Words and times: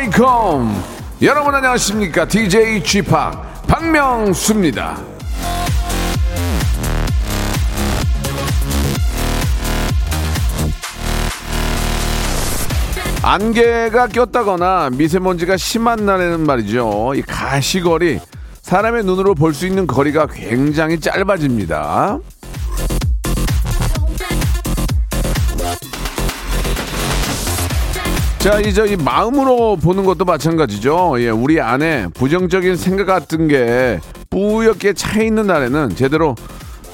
welcome. 0.00 0.74
여러분 1.20 1.54
안녕하십니까? 1.54 2.26
DJ 2.26 2.82
g 2.82 3.02
p 3.02 3.10
박명수입니다. 3.68 4.98
안개가 13.22 14.06
꼈다거나 14.08 14.90
미세먼지가 14.92 15.58
심한 15.58 16.06
날에는 16.06 16.40
말이죠. 16.40 17.12
이 17.14 17.22
가시거리, 17.22 18.18
사람의 18.62 19.04
눈으로 19.04 19.34
볼 19.34 19.52
수 19.52 19.66
있는 19.66 19.86
거리가 19.86 20.26
굉장히 20.28 20.98
짧아집니다. 20.98 22.18
자, 28.40 28.58
이제 28.58 28.86
이 28.86 28.96
마음으로 28.96 29.76
보는 29.76 30.04
것도 30.06 30.24
마찬가지죠. 30.24 31.16
예, 31.18 31.28
우리 31.28 31.60
안에 31.60 32.08
부정적인 32.14 32.74
생각 32.76 33.04
같은 33.04 33.48
게 33.48 34.00
뿌옇게 34.30 34.94
차 34.94 35.20
있는 35.22 35.46
날에는 35.46 35.94
제대로 35.94 36.34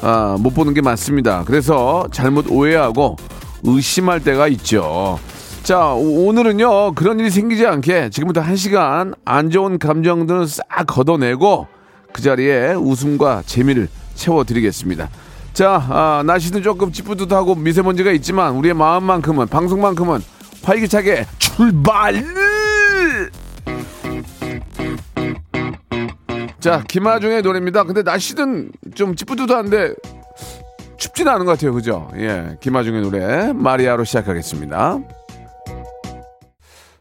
아, 0.02 0.36
못 0.40 0.50
보는 0.54 0.74
게 0.74 0.82
맞습니다. 0.82 1.44
그래서 1.46 2.04
잘못 2.10 2.50
오해하고 2.50 3.16
의심할 3.62 4.24
때가 4.24 4.48
있죠. 4.48 5.20
자, 5.62 5.92
오- 5.94 6.26
오늘은요, 6.26 6.94
그런 6.94 7.20
일이 7.20 7.30
생기지 7.30 7.64
않게 7.64 8.10
지금부터 8.10 8.40
한 8.40 8.56
시간 8.56 9.14
안 9.24 9.50
좋은 9.50 9.78
감정들은 9.78 10.46
싹 10.48 10.64
걷어내고 10.88 11.68
그 12.12 12.22
자리에 12.22 12.72
웃음과 12.72 13.44
재미를 13.46 13.88
채워드리겠습니다. 14.16 15.08
자, 15.54 15.86
아, 15.88 16.22
날씨는 16.26 16.62
조금 16.64 16.90
찌뿌듯하고 16.90 17.54
미세먼지가 17.54 18.10
있지만 18.12 18.54
우리의 18.56 18.74
마음만큼은, 18.74 19.46
방송만큼은 19.46 20.20
활기차게 20.66 21.24
출발! 21.38 22.24
자, 26.58 26.82
김하중의 26.88 27.42
노래입니다. 27.42 27.84
근데 27.84 28.02
날씨는 28.02 28.72
좀 28.96 29.14
찌뿌듯한데 29.14 29.94
춥지는 30.96 31.30
않은 31.32 31.46
것 31.46 31.52
같아요. 31.52 31.72
그죠? 31.72 32.10
예, 32.16 32.56
김하중의 32.60 33.02
노래 33.02 33.52
마리아로 33.52 34.02
시작하겠습니다. 34.02 34.98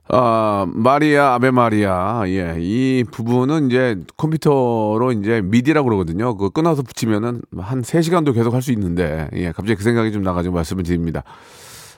아, 0.10 0.68
마리아, 0.70 1.34
아베 1.34 1.50
마리아. 1.50 2.22
예, 2.28 2.58
이 2.60 3.04
부분은 3.12 3.72
이제 3.72 3.96
컴퓨터로 4.18 5.12
이제 5.14 5.42
미디라고 5.44 5.86
그러거든요. 5.88 6.38
그거 6.38 6.50
끊어서 6.50 6.84
붙이면은 6.84 7.42
한 7.58 7.82
3시간도 7.82 8.36
계속 8.36 8.54
할 8.54 8.62
수 8.62 8.72
있는데, 8.74 9.28
예, 9.34 9.48
갑자기 9.48 9.74
그 9.74 9.84
생각이 9.84 10.12
좀 10.12 10.22
나가지고 10.22 10.54
말씀을 10.54 10.84
드립니다. 10.84 11.24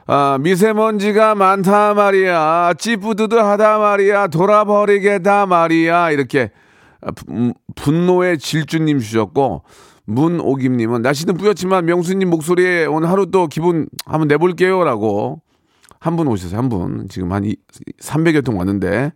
아, 0.08 0.38
미세먼지가 0.40 1.36
많다 1.36 1.94
말이야. 1.94 2.74
찌뿌드드하다 2.78 3.78
말이야. 3.80 4.28
돌아버리겠다 4.28 5.46
말이야. 5.46 6.12
이렇게 6.12 6.52
아, 7.02 7.12
부- 7.12 7.26
음, 7.30 7.54
분노의 7.76 8.38
질주님 8.40 9.00
주셨고, 9.00 9.64
문오김님은 10.06 11.02
날씨는 11.02 11.36
뿌옇지만 11.36 11.86
명수님 11.86 12.30
목소리에 12.30 12.86
오늘 12.86 13.10
하루 13.10 13.30
또 13.30 13.48
기분 13.48 13.88
한번 14.06 14.28
내볼게요라고 14.30 15.42
한 16.00 16.16
분 16.16 16.28
오셨어요. 16.28 16.58
한 16.58 16.70
분. 16.70 17.08
지금 17.10 17.34
한 17.34 17.44
이- 17.44 17.58
300여 18.02 18.44
통 18.46 18.58
왔는데. 18.58 19.12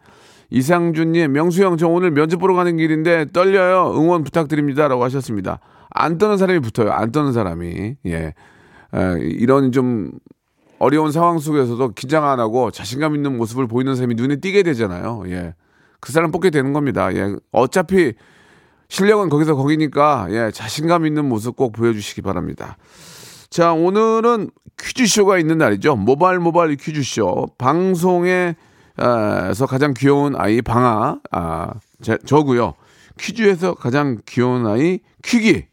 이상준님, 0.50 1.32
명수 1.32 1.64
형, 1.64 1.78
저 1.78 1.88
오늘 1.88 2.12
면접 2.12 2.38
보러 2.38 2.54
가는 2.54 2.76
길인데 2.76 3.28
떨려요. 3.32 3.94
응원 3.96 4.26
부탁드립니다. 4.26 4.90
라고 4.90 5.02
하셨습니다. 5.06 5.60
안 5.90 6.18
떠는 6.18 6.36
사람이 6.38 6.60
붙어요. 6.60 6.92
안 6.92 7.14
떠는 7.14 7.32
사람이. 7.32 7.96
예. 8.08 8.34
에, 8.94 9.20
이런 9.22 9.72
좀 9.72 10.12
어려운 10.82 11.12
상황 11.12 11.38
속에서도 11.38 11.90
긴장 11.90 12.28
안 12.28 12.40
하고 12.40 12.72
자신감 12.72 13.14
있는 13.14 13.38
모습을 13.38 13.68
보이는 13.68 13.96
사람이 13.96 14.16
눈에 14.16 14.38
띄게 14.38 14.64
되잖아요. 14.64 15.24
예. 15.28 15.54
그 16.00 16.12
사람 16.12 16.32
뽑게 16.32 16.50
되는 16.50 16.74
겁니다. 16.74 17.14
예. 17.14 17.36
어차피 17.52 18.14
실력은 18.90 19.30
거기서 19.30 19.56
거기니까 19.56 20.26
예. 20.32 20.50
자신감 20.52 21.06
있는 21.06 21.30
모습 21.30 21.56
꼭 21.56 21.72
보여주시기 21.74 22.24
바랍니다. 22.24 22.78
자, 23.52 23.74
오늘은 23.74 24.50
퀴즈쇼가 24.82 25.38
있는 25.38 25.60
날이죠. 25.60 25.98
모발 25.98 26.40
모발 26.40 26.76
퀴즈쇼. 26.76 27.50
방송에, 27.60 28.56
에서 28.98 29.68
가장 29.68 29.94
귀여운 29.96 30.36
아이 30.36 30.64
방아, 30.64 31.20
아, 31.32 31.74
제, 32.02 32.18
저고요 32.26 32.74
퀴즈에서 33.20 33.76
가장 33.76 34.18
귀여운 34.26 34.66
아이 34.66 35.00
퀴기. 35.24 35.66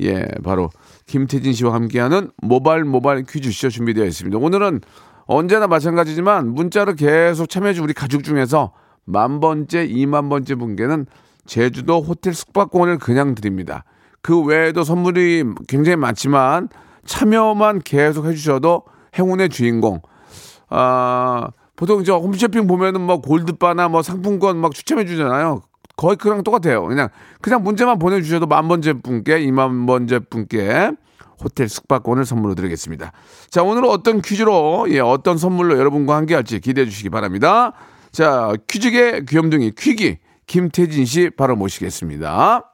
예, 0.00 0.26
바로 0.42 0.70
김태진 1.06 1.52
씨와 1.52 1.74
함께하는 1.74 2.30
모발 2.38 2.84
모발 2.84 3.22
퀴즈쇼 3.22 3.68
준비되어 3.68 4.04
있습니다. 4.04 4.38
오늘은 4.38 4.80
언제나 5.26 5.66
마찬가지지만 5.66 6.54
문자로 6.54 6.94
계속 6.94 7.48
참여해준 7.48 7.84
우리 7.84 7.92
가족 7.92 8.24
중에서 8.24 8.72
만 9.04 9.40
번째, 9.40 9.84
이만 9.84 10.28
번째 10.28 10.54
분께는 10.54 11.06
제주도 11.46 12.00
호텔 12.00 12.34
숙박권을 12.34 12.98
그냥 12.98 13.34
드립니다. 13.34 13.84
그 14.22 14.40
외에도 14.40 14.82
선물이 14.84 15.44
굉장히 15.68 15.96
많지만 15.96 16.68
참여만 17.04 17.80
계속 17.80 18.26
해주셔도 18.26 18.84
행운의 19.18 19.50
주인공. 19.50 20.00
아, 20.70 21.48
보통 21.76 22.04
저 22.04 22.16
홈쇼핑 22.16 22.66
보면은 22.66 23.02
뭐 23.02 23.20
골드바나 23.20 23.88
뭐 23.88 24.02
상품권 24.02 24.56
막 24.56 24.72
추첨해 24.72 25.04
주잖아요. 25.04 25.62
거의 25.96 26.16
그랑 26.16 26.42
똑같아요. 26.42 26.84
그냥 26.86 27.08
그냥 27.40 27.62
문제만 27.62 27.98
보내주셔도 27.98 28.46
만 28.46 28.68
번째 28.68 28.94
분께 28.94 29.40
이만 29.40 29.86
번째 29.86 30.20
분께 30.30 30.90
호텔 31.42 31.68
숙박권을 31.68 32.24
선물로 32.24 32.54
드리겠습니다. 32.54 33.12
자 33.50 33.62
오늘은 33.62 33.88
어떤 33.88 34.20
퀴즈로 34.20 34.86
예 34.90 35.00
어떤 35.00 35.38
선물로 35.38 35.78
여러분과 35.78 36.16
함께할지 36.16 36.60
기대해 36.60 36.86
주시기 36.86 37.10
바랍니다. 37.10 37.72
자 38.12 38.52
퀴즈계 38.68 39.24
귀염둥이 39.28 39.72
퀴기 39.76 40.18
김태진 40.46 41.04
씨 41.04 41.30
바로 41.30 41.56
모시겠습니다. 41.56 42.73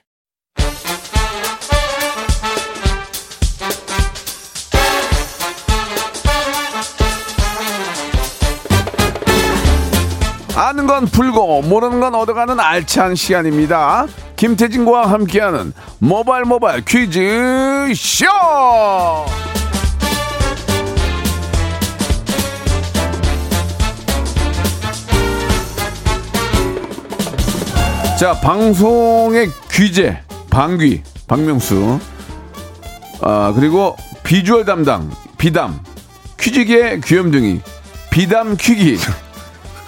아는 10.61 10.85
건 10.85 11.07
풀고 11.07 11.63
모르는 11.63 11.99
건 11.99 12.13
얻어가는 12.13 12.59
알찬 12.59 13.15
시간입니다. 13.15 14.05
김태진과 14.35 15.09
함께하는 15.09 15.73
모발 15.97 16.43
모발 16.43 16.81
퀴즈 16.85 17.91
쇼. 17.95 18.25
자 28.19 28.33
방송의 28.41 29.49
귀재 29.71 30.21
방귀 30.51 31.01
박명수 31.27 31.99
아 33.21 33.51
그리고 33.55 33.95
비주얼 34.23 34.65
담당 34.65 35.09
비담 35.39 35.79
퀴즈계 36.39 36.99
귀염둥이 37.03 37.61
비담 38.11 38.55
퀴기 38.57 38.99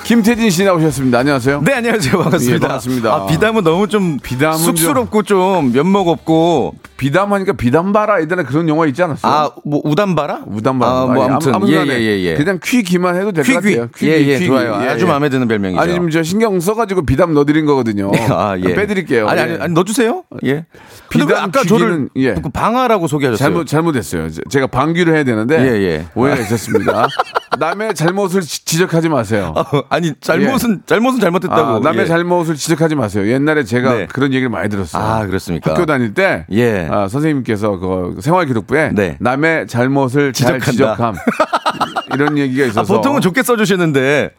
김태진 0.04 0.50
씨 0.50 0.66
나오셨습니다. 0.66 1.20
안녕하세요. 1.20 1.62
네, 1.66 1.76
안녕하세요. 1.76 2.22
반갑습니다. 2.24 2.56
예, 2.56 2.60
반갑습니다. 2.60 3.14
아, 3.14 3.26
비담은 3.26 3.64
너무 3.64 3.88
좀 3.88 4.20
비담은 4.22 4.58
쑥스럽고 4.58 5.24
좀 5.24 5.72
면목 5.72 6.10
없고 6.10 6.76
비담하니까 6.98 7.54
비담바라 7.54 8.22
예전에 8.22 8.44
그런 8.44 8.68
영화 8.68 8.86
있지 8.86 9.02
않았어요? 9.02 9.32
아, 9.32 9.52
뭐 9.64 9.82
우담바라? 9.86 10.42
우담바라. 10.46 10.92
아, 10.92 11.06
뭐 11.06 11.26
아무튼 11.26 11.56
아무- 11.56 11.72
예, 11.72 11.86
예, 11.88 12.00
예, 12.02 12.20
예. 12.22 12.36
그냥 12.36 12.60
퀴기만 12.62 13.16
해도 13.16 13.32
될 13.32 13.46
것. 13.46 13.54
같아요. 13.54 13.88
예, 14.04 14.08
예, 14.28 14.34
퀴기. 14.40 14.48
좋아요. 14.48 14.74
아주 14.76 15.08
마음에 15.08 15.30
드는 15.30 15.48
별명이죠. 15.48 15.82
아니 15.82 15.94
지금 15.94 16.10
저 16.10 16.22
신경 16.22 16.60
써가지고 16.60 17.06
비담 17.06 17.34
넣어드린 17.34 17.66
거거든요. 17.66 18.12
아, 18.30 18.58
예. 18.62 18.74
빼드릴게요. 18.74 19.30
아니, 19.30 19.40
예. 19.40 19.44
아니, 19.44 19.54
아니 19.56 19.74
넣어 19.74 19.86
주세요. 19.86 20.24
예. 20.44 20.66
근데 21.08 21.24
왜 21.26 21.28
비담 21.28 21.44
아까 21.46 21.64
저를 21.64 22.10
예. 22.18 22.34
그 22.34 22.50
방아라고 22.50 23.08
소개하셨어요. 23.08 23.38
잘못 23.38 23.68
잘못했어요. 23.68 24.30
제- 24.30 24.42
제가 24.50 24.68
방귀를 24.68 25.16
해야 25.16 25.24
되는데 25.24 25.58
예, 25.60 25.82
예. 25.82 26.06
오해가 26.14 26.42
있었습니다. 26.42 27.08
남의 27.60 27.94
잘못을 27.96 28.42
지- 28.42 28.66
지적하지 28.66 29.10
마세요. 29.10 29.54
아니 29.90 30.14
잘못은 30.20 30.84
잘못은 30.86 31.20
잘못했다고. 31.20 31.76
아, 31.76 31.80
남의 31.80 32.02
예. 32.02 32.06
잘못을 32.06 32.56
지적하지 32.56 32.96
마세요. 32.96 33.28
옛날에 33.32 33.64
제가 33.64 33.94
네. 33.94 34.06
그런 34.08 34.32
얘기를 34.34 34.50
많이 34.50 34.70
들었어요. 34.70 35.02
아, 35.04 35.26
그렇습니까? 35.26 35.72
학교 35.72 35.86
다닐 35.86 36.14
때 36.14 36.46
예. 36.52 36.88
아, 36.90 37.08
선생님께서 37.08 37.78
그 37.78 38.18
생활기록부에 38.22 38.92
네. 38.94 39.18
남의 39.20 39.68
잘못을 39.68 40.34
잘 40.34 40.60
지적한다. 40.60 40.72
지적함 40.72 41.16
이런 42.14 42.38
얘기가 42.38 42.64
아, 42.66 42.68
있어서 42.68 42.96
보통은 42.96 43.22
좋게 43.22 43.44
써주시는데 43.44 44.32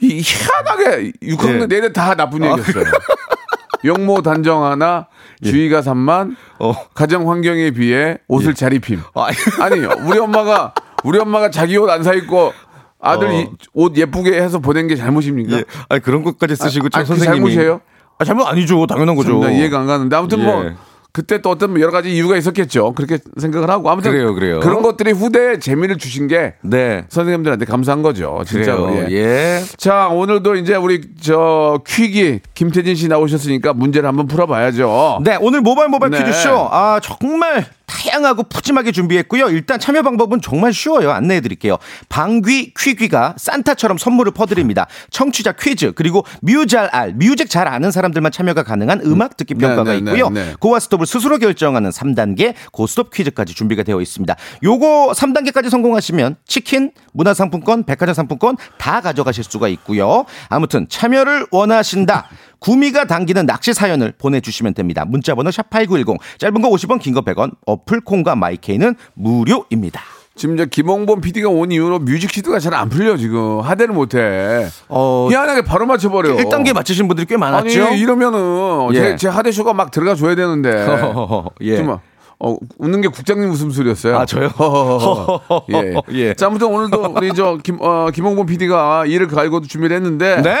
이 0.00 0.22
희한하게 0.24 1.12
6학년 1.22 1.62
예. 1.62 1.66
내내 1.66 1.92
다 1.92 2.14
나쁜 2.14 2.44
얘기였어요. 2.44 2.84
용모 3.84 4.22
단정 4.22 4.64
하나, 4.64 5.08
주의가 5.42 5.82
산만, 5.82 6.30
예. 6.30 6.34
어. 6.58 6.74
가정 6.94 7.30
환경에 7.30 7.70
비해 7.72 8.16
옷을 8.28 8.54
잘 8.54 8.72
입힘. 8.72 9.00
아, 9.14 9.26
아니 9.60 9.78
우리 9.80 10.18
엄마가 10.18 10.72
우리 11.04 11.18
엄마가 11.18 11.50
자기 11.50 11.76
옷 11.76 11.88
안 11.88 12.02
사 12.02 12.12
입고 12.14 12.52
아들 13.00 13.28
어. 13.28 13.32
이- 13.32 13.48
옷 13.74 13.96
예쁘게 13.96 14.40
해서 14.40 14.58
보낸 14.58 14.88
게 14.88 14.96
잘못입니까? 14.96 15.58
예. 15.58 15.64
아니 15.88 16.00
그런 16.02 16.22
것까지 16.24 16.56
쓰시고 16.56 16.88
참 16.88 17.00
아니, 17.00 17.08
그게 17.08 17.18
선생님이 17.18 17.50
잘못이에요? 17.54 17.80
아, 18.18 18.24
잘못 18.24 18.46
아니죠. 18.46 18.86
당연한 18.86 19.14
거죠. 19.14 19.42
이해가 19.50 19.80
안 19.80 19.86
가는데 19.86 20.16
아무튼 20.16 20.42
뭐 20.44 20.64
예. 20.64 20.74
그때 21.12 21.40
또 21.40 21.50
어떤 21.50 21.78
여러 21.80 21.92
가지 21.92 22.12
이유가 22.12 22.36
있었겠죠. 22.36 22.92
그렇게 22.94 23.18
생각을 23.36 23.70
하고 23.70 23.88
아무튼 23.88 24.10
그래요, 24.10 24.34
그래요. 24.34 24.58
런 24.60 24.82
것들이 24.82 25.12
후대에 25.12 25.60
재미를 25.60 25.96
주신 25.96 26.26
게 26.26 26.54
네. 26.62 27.04
선생님들한테 27.08 27.66
감사한 27.66 28.02
거죠. 28.02 28.42
진짜로. 28.46 28.86
그래요. 28.86 29.06
예. 29.10 29.14
예. 29.14 29.62
자 29.76 30.08
오늘도 30.08 30.56
이제 30.56 30.74
우리 30.74 31.02
저 31.20 31.80
퀴기 31.86 32.40
김태진 32.54 32.96
씨 32.96 33.06
나오셨으니까 33.06 33.74
문제를 33.74 34.08
한번 34.08 34.26
풀어 34.26 34.46
봐야죠. 34.46 35.20
네, 35.22 35.36
오늘 35.40 35.60
모바일 35.60 35.88
모바일 35.88 36.10
네. 36.10 36.18
퀴즈쇼. 36.24 36.68
아, 36.72 36.98
정말 37.00 37.64
다양하고 37.86 38.44
푸짐하게 38.44 38.92
준비했고요. 38.92 39.48
일단 39.50 39.78
참여 39.78 40.02
방법은 40.02 40.40
정말 40.40 40.72
쉬워요. 40.72 41.10
안내해 41.10 41.40
드릴게요. 41.40 41.76
방귀 42.08 42.74
퀴귀가 42.78 43.34
산타처럼 43.36 43.98
선물을 43.98 44.32
퍼드립니다. 44.32 44.86
청취자 45.10 45.52
퀴즈, 45.52 45.92
그리고 45.92 46.24
뮤잘 46.42 46.86
알, 46.92 47.12
뮤직 47.14 47.50
잘 47.50 47.68
아는 47.68 47.90
사람들만 47.90 48.32
참여가 48.32 48.62
가능한 48.62 49.02
음악 49.04 49.36
듣기 49.36 49.54
네, 49.54 49.60
평가가 49.66 49.92
네, 49.92 50.00
네, 50.00 50.10
있고요. 50.12 50.30
네. 50.30 50.54
고와 50.60 50.80
스톱을 50.80 51.06
스스로 51.06 51.38
결정하는 51.38 51.90
3단계 51.90 52.54
고스톱 52.72 53.10
퀴즈까지 53.12 53.54
준비가 53.54 53.82
되어 53.82 54.00
있습니다. 54.00 54.34
요거 54.62 55.12
3단계까지 55.14 55.70
성공하시면 55.70 56.36
치킨, 56.46 56.90
문화상품권, 57.12 57.84
백화점 57.84 58.14
상품권 58.14 58.56
다 58.78 59.00
가져가실 59.00 59.44
수가 59.44 59.68
있고요. 59.68 60.24
아무튼 60.48 60.86
참여를 60.88 61.46
원하신다. 61.50 62.28
구미가 62.60 63.04
당기는 63.06 63.44
낚시 63.44 63.74
사연을 63.74 64.14
보내주시면 64.16 64.72
됩니다. 64.72 65.04
문자번호 65.04 65.50
샵8910 65.50 66.16
짧은 66.38 66.62
거 66.62 66.70
50원 66.70 66.98
긴 66.98 67.12
거 67.12 67.20
100원 67.20 67.52
어플 67.74 68.00
콩과 68.02 68.36
마이케이는 68.36 68.94
무료입니다. 69.14 70.00
지금 70.36 70.56
이제 70.56 70.66
김홍범 70.66 71.20
PD가 71.20 71.48
온 71.48 71.70
이후로 71.70 72.00
뮤직 72.00 72.32
시드가 72.32 72.58
잘 72.58 72.74
안 72.74 72.88
풀려 72.88 73.16
지금 73.16 73.60
하대를 73.60 73.94
못해. 73.94 74.66
어, 74.88 75.28
희한하게 75.30 75.62
바로 75.62 75.86
맞춰버려. 75.86 76.36
1단계 76.36 76.72
맞추신 76.72 77.06
분들이 77.06 77.24
꽤 77.26 77.36
많았죠? 77.36 77.84
아니 77.86 77.98
이러면은 78.00 78.88
예. 78.94 78.98
제, 78.98 79.16
제 79.16 79.28
하대 79.28 79.52
쇼가 79.52 79.72
막 79.74 79.90
들어가 79.92 80.16
줘야 80.16 80.34
되는데. 80.34 80.86
예. 81.62 81.76
좀 81.76 81.98
어, 82.44 82.56
웃는 82.78 83.00
게 83.00 83.08
국장님 83.08 83.50
웃음소리였어요. 83.50 84.18
아, 84.18 84.26
저요? 84.26 84.50
예. 85.72 85.94
예. 86.12 86.34
자, 86.34 86.46
아무튼 86.46 86.66
오늘도 86.66 87.14
우리 87.16 87.32
저 87.32 87.58
김, 87.62 87.78
어, 87.80 88.10
김홍범 88.12 88.44
PD가 88.44 89.06
이를 89.06 89.28
갈고 89.28 89.62
준비를 89.62 89.96
했는데. 89.96 90.42
네. 90.42 90.56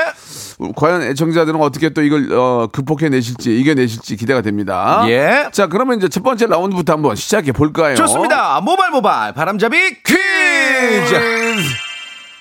과연 0.76 1.02
애청자들은 1.02 1.60
어떻게 1.60 1.90
또 1.90 2.00
이걸 2.00 2.32
어, 2.32 2.68
극복해 2.72 3.08
내실지 3.08 3.58
이겨내실지 3.58 4.16
기대가 4.16 4.40
됩니다. 4.40 5.04
예. 5.08 5.48
자, 5.52 5.66
그러면 5.66 5.98
이제 5.98 6.08
첫 6.08 6.22
번째 6.22 6.46
라운드부터 6.46 6.94
한번 6.94 7.16
시작해 7.16 7.52
볼까요? 7.52 7.96
좋습니다. 7.96 8.60
모발 8.62 8.90
모발 8.90 9.34
바람잡이 9.34 9.76
퀴즈. 10.04 11.14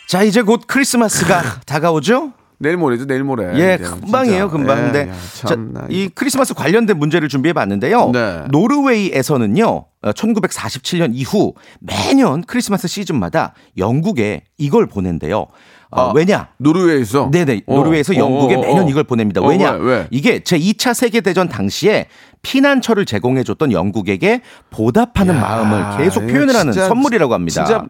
자, 0.07 0.23
이제 0.23 0.41
곧 0.41 0.61
크리스마스가 0.67 1.41
다가오죠? 1.65 2.31
내일 2.63 2.77
모레죠, 2.77 3.05
내일 3.05 3.23
모레. 3.23 3.59
예, 3.59 3.75
이제 3.75 3.83
금방이에요, 3.83 4.47
진짜. 4.49 4.57
금방. 4.57 4.77
예, 4.77 4.81
근데 4.83 4.99
야, 5.09 5.13
자, 5.43 5.55
이 5.89 6.09
크리스마스 6.15 6.53
관련된 6.55 6.97
문제를 6.97 7.27
준비해 7.29 7.53
봤는데요. 7.53 8.09
네. 8.11 8.43
노르웨이에서는요, 8.49 9.65
어, 10.01 10.11
1947년 10.11 11.11
이후 11.13 11.53
매년 11.79 12.41
크리스마스 12.43 12.87
시즌마다 12.87 13.53
영국에 13.77 14.43
이걸 14.57 14.87
보낸대요. 14.87 15.47
어, 15.95 16.01
아, 16.09 16.11
왜냐? 16.15 16.47
노르웨이에서 16.57 17.29
네네. 17.31 17.61
어, 17.67 17.75
노르웨이에서 17.75 18.13
어, 18.13 18.15
영국에 18.15 18.55
어, 18.55 18.61
매년 18.61 18.85
어. 18.85 18.89
이걸 18.89 19.03
보냅니다. 19.03 19.41
어, 19.41 19.47
왜냐? 19.47 19.73
왜, 19.73 19.79
왜? 19.97 20.07
이게 20.09 20.39
제2차 20.39 20.95
세계대전 20.95 21.49
당시에 21.49 22.07
피난처를 22.41 23.05
제공해줬던 23.05 23.71
영국에게 23.71 24.41
보답하는 24.71 25.35
야, 25.35 25.39
마음을 25.41 25.97
계속 26.03 26.21
표현을 26.21 26.55
하는 26.55 26.71
진짜- 26.73 26.87
선물이라고 26.87 27.33
합니다. 27.33 27.63
진짜 27.65 27.85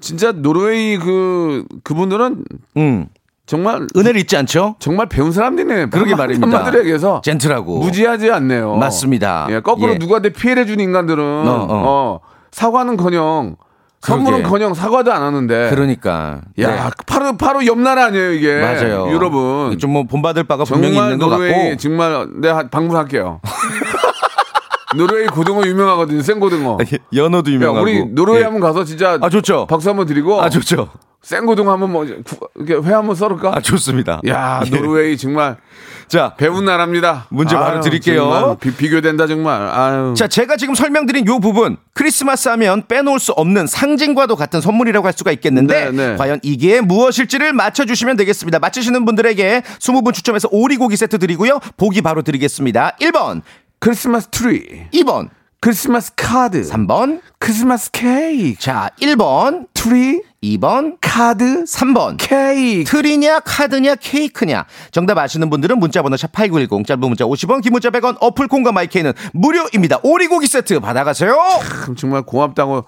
진짜 0.00 0.32
노르웨이 0.32 0.96
그 0.98 1.64
그분들은 1.84 2.44
음, 2.76 3.06
정말 3.48 3.86
은혜를 3.96 4.20
잊지 4.20 4.36
않죠? 4.36 4.76
정말 4.78 5.06
배운 5.06 5.32
사람들이네. 5.32 5.86
그러게 5.86 6.14
말입니다. 6.14 6.46
한마디로 6.46 6.80
얘기해서 6.80 7.22
젠틀하고. 7.24 7.78
무지하지 7.78 8.30
않네요. 8.30 8.76
맞습니다. 8.76 9.46
예, 9.50 9.60
거꾸로 9.60 9.94
예. 9.94 9.98
누구한테 9.98 10.28
피해를 10.28 10.66
준 10.66 10.80
인간들은 10.80 11.24
어, 11.24 11.50
어, 11.50 11.66
어. 11.70 12.20
사과는커녕 12.50 13.56
선물은커녕 14.02 14.74
사과도 14.74 15.14
안 15.14 15.22
하는데. 15.22 15.70
그러니까. 15.70 16.42
야, 16.60 16.70
네. 16.70 16.90
바로 17.06 17.38
바로 17.38 17.64
옆 17.64 17.78
나라 17.78 18.04
아니에요 18.04 18.32
이게. 18.32 18.60
맞아요. 18.60 19.10
여러분. 19.12 19.78
좀뭐 19.78 20.04
본받을 20.04 20.44
바가 20.44 20.64
분명히 20.64 20.96
있는 20.98 21.18
것 21.18 21.30
노르웨이 21.30 21.52
같고. 21.70 21.76
정말 21.78 22.28
내가 22.42 22.68
방문할게요. 22.68 23.40
노르웨이 24.94 25.26
고등어 25.26 25.66
유명하거든요. 25.66 26.20
생고등어. 26.20 26.76
연어도 27.14 27.50
야, 27.50 27.54
유명하고. 27.54 27.80
우리 27.80 28.04
노르웨이 28.04 28.40
예. 28.40 28.44
한번 28.44 28.60
가서 28.60 28.84
진짜 28.84 29.16
아, 29.22 29.30
좋죠. 29.30 29.66
박수 29.68 29.88
한번 29.88 30.06
드리고 30.06 30.42
아 30.42 30.50
좋죠. 30.50 30.90
생고등어 31.22 31.72
한번 31.72 31.90
뭐 31.92 32.06
구- 32.24 32.48
이렇게 32.64 32.88
회 32.88 32.94
한번 32.94 33.14
썰을까? 33.16 33.52
아 33.56 33.60
좋습니다. 33.60 34.20
야, 34.28 34.62
예. 34.66 34.70
노르웨이 34.70 35.16
정말 35.16 35.56
자, 36.06 36.34
배운 36.38 36.64
나라입니다. 36.64 37.26
문제 37.28 37.54
바로 37.54 37.76
아유, 37.76 37.80
드릴게요. 37.82 38.22
정말 38.30 38.56
비, 38.58 38.72
비교된다 38.74 39.26
정말. 39.26 39.60
아유. 39.68 40.14
자 40.16 40.26
제가 40.28 40.56
지금 40.56 40.74
설명드린 40.74 41.26
요 41.26 41.38
부분 41.40 41.76
크리스마스 41.92 42.48
하면 42.50 42.84
빼놓을 42.86 43.18
수 43.18 43.32
없는 43.32 43.66
상징과도 43.66 44.36
같은 44.36 44.60
선물이라고 44.60 45.06
할 45.06 45.12
수가 45.12 45.32
있겠는데 45.32 45.90
네, 45.90 46.10
네. 46.10 46.16
과연 46.16 46.38
이게 46.42 46.80
무엇일지를 46.80 47.52
맞춰주시면 47.52 48.16
되겠습니다. 48.16 48.58
맞히시는 48.60 49.04
분들에게 49.04 49.62
20분 49.80 50.14
추첨해서 50.14 50.48
오리고기 50.50 50.96
세트 50.96 51.18
드리고요. 51.18 51.58
보기 51.76 52.00
바로 52.00 52.22
드리겠습니다. 52.22 52.96
1번, 53.02 53.42
크리스마스 53.80 54.28
트리, 54.28 54.86
2번, 54.94 55.28
크리스마스 55.68 56.12
카드, 56.14 56.62
3번. 56.62 57.20
크리스마스 57.40 57.90
케이크, 57.90 58.60
자, 58.60 58.90
1번, 59.00 59.66
트리, 59.74 60.22
2번, 60.42 60.96
카드, 61.00 61.64
3번. 61.64 62.14
케이크. 62.16 62.88
트리냐 62.88 63.40
카드냐 63.40 63.96
케이크냐 63.96 64.66
정답 64.92 65.18
아시는 65.18 65.50
분들은 65.50 65.78
문자번호 65.80 66.16
샵8910 66.16 66.86
짧은 66.86 67.00
문자 67.00 67.24
50원 67.24 67.60
긴 67.62 67.72
문자 67.72 67.90
100원 67.90 68.16
어플 68.20 68.46
콩과 68.46 68.70
마이케이는 68.70 69.12
무료입니다 69.32 69.98
오리고기 70.04 70.46
세트 70.46 70.78
받아가세요 70.80 71.36
참 71.84 71.96
정말 71.96 72.22
고맙다고. 72.22 72.84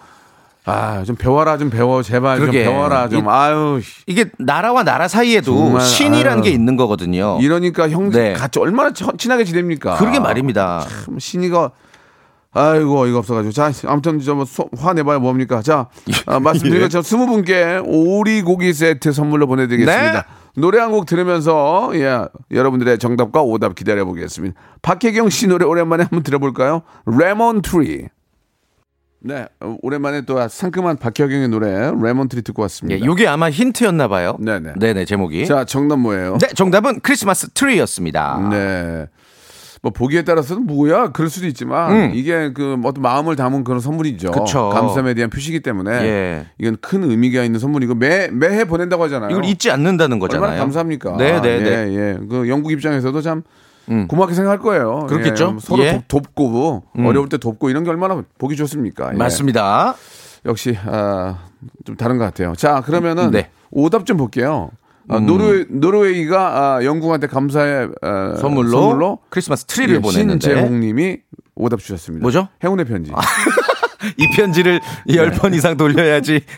아, 0.66 1.02
좀 1.04 1.16
배워라, 1.16 1.56
좀 1.58 1.70
배워, 1.70 2.02
제발 2.02 2.38
그러게. 2.38 2.64
좀 2.64 2.72
배워라, 2.74 3.08
좀. 3.08 3.24
이- 3.24 3.28
아유, 3.28 3.80
씨. 3.82 4.02
이게 4.06 4.26
나라와 4.38 4.84
나라 4.84 5.08
사이에도 5.08 5.56
정말, 5.56 5.80
신의라는 5.80 6.38
아유. 6.38 6.42
게 6.42 6.50
있는 6.50 6.76
거거든요 6.76 7.38
이러니까 7.40 7.88
형 7.88 8.10
네. 8.10 8.34
같이 8.34 8.58
얼마나 8.60 8.92
쳐- 8.92 9.12
친하게 9.18 9.44
지냅니까? 9.44 9.96
그러게 9.96 10.20
말입니다 10.20 10.86
참 11.06 11.18
신의가 11.18 11.70
아이고 12.52 13.06
이거 13.06 13.18
없어가지고. 13.18 13.52
자 13.52 13.70
아무튼 13.86 14.18
좀 14.20 14.44
화내봐야 14.76 15.18
뭡니까? 15.20 15.62
자 15.62 15.88
아, 16.26 16.40
말씀드린 16.40 16.76
예. 16.78 16.80
것처럼 16.82 17.02
스무 17.04 17.26
분께 17.26 17.80
오리 17.84 18.42
고기 18.42 18.72
세트 18.72 19.12
선물로 19.12 19.46
보내드리겠습니다. 19.46 20.12
네. 20.12 20.22
노래 20.56 20.80
한 20.80 20.90
곡 20.90 21.06
들으면서 21.06 21.90
예 21.94 22.26
여러분들의 22.50 22.98
정답과 22.98 23.42
오답 23.42 23.76
기다려 23.76 24.04
보겠습니다. 24.04 24.60
박혜경 24.82 25.30
씨 25.30 25.46
노래 25.46 25.64
오랜만에 25.64 26.02
한번 26.02 26.24
들어볼까요? 26.24 26.82
레몬 27.06 27.62
트리. 27.62 28.08
네 29.22 29.46
어, 29.60 29.76
오랜만에 29.82 30.22
또 30.22 30.48
상큼한 30.48 30.96
박혜경의 30.96 31.48
노래 31.50 31.92
레몬 32.02 32.28
트리 32.28 32.42
듣고 32.42 32.62
예, 32.62 32.64
왔습니다. 32.64 33.04
요게 33.06 33.28
아마 33.28 33.48
힌트였나 33.50 34.08
봐요. 34.08 34.36
네네. 34.40 34.72
네네 34.80 35.04
제목이. 35.04 35.46
자 35.46 35.64
정답 35.64 36.00
뭐예요? 36.00 36.38
네 36.38 36.48
정답은 36.48 36.98
크리스마스 37.00 37.48
트리였습니다. 37.50 38.48
네. 38.50 39.06
뭐 39.82 39.92
보기에 39.92 40.22
따라서는 40.22 40.66
뭐야 40.66 41.08
그럴 41.08 41.30
수도 41.30 41.46
있지만 41.46 41.92
음. 41.92 42.10
이게 42.14 42.52
그 42.52 42.78
어떤 42.84 43.00
마음을 43.02 43.34
담은 43.34 43.64
그런 43.64 43.80
선물이죠. 43.80 44.30
그쵸. 44.32 44.68
감사함에 44.68 45.14
대한 45.14 45.30
표시이기 45.30 45.60
때문에 45.60 45.90
예. 45.90 46.46
이건 46.58 46.76
큰 46.80 47.02
의미가 47.02 47.44
있는 47.44 47.58
선물이고 47.58 47.94
매 47.94 48.28
매해 48.28 48.66
보낸다고 48.66 49.04
하잖아요. 49.04 49.30
이걸 49.30 49.44
잊지 49.46 49.70
않는다는 49.70 50.18
거잖아요 50.18 50.44
얼마나 50.44 50.60
감사합니까? 50.60 51.16
네네네 51.16 51.70
예, 51.70 51.94
예. 51.96 52.18
그 52.28 52.48
영국 52.48 52.72
입장에서도 52.72 53.22
참 53.22 53.42
고맙게 54.08 54.34
생각할 54.34 54.58
거예요. 54.58 55.06
그렇겠죠. 55.08 55.54
예, 55.56 55.60
서로 55.60 55.82
예. 55.82 55.92
음. 55.94 56.02
돕, 56.08 56.34
고 56.34 56.84
어려울 56.98 57.28
때 57.28 57.38
돕고 57.38 57.70
이런 57.70 57.82
게 57.82 57.90
얼마나 57.90 58.22
보기 58.38 58.56
좋습니까? 58.56 59.12
예. 59.14 59.16
맞습니다 59.16 59.94
역시 60.44 60.76
아, 60.84 61.38
좀 61.84 61.96
다른 61.96 62.18
것 62.18 62.24
같아요. 62.24 62.54
자 62.54 62.82
그러면은 62.82 63.30
네. 63.30 63.50
음. 63.50 63.60
오답 63.70 64.04
좀 64.04 64.18
볼게요. 64.18 64.70
아, 65.10 65.18
노르웨이, 65.20 65.66
노르웨이가 65.68 66.76
아, 66.76 66.84
영국한테 66.84 67.26
감사의 67.26 67.88
아, 68.02 68.34
선물로, 68.40 68.70
선물로 68.70 69.18
크리스마스 69.30 69.64
트리를 69.66 69.96
예, 69.96 69.98
보냈는데 70.00 70.40
신재홍님이 70.54 71.18
오답 71.56 71.80
주셨습니다. 71.80 72.22
뭐죠? 72.22 72.48
행운의 72.64 72.84
편지. 72.86 73.12
이 74.16 74.28
편지를 74.36 74.80
네. 75.06 75.16
열번 75.16 75.52
이상 75.54 75.76
돌려야지 75.76 76.40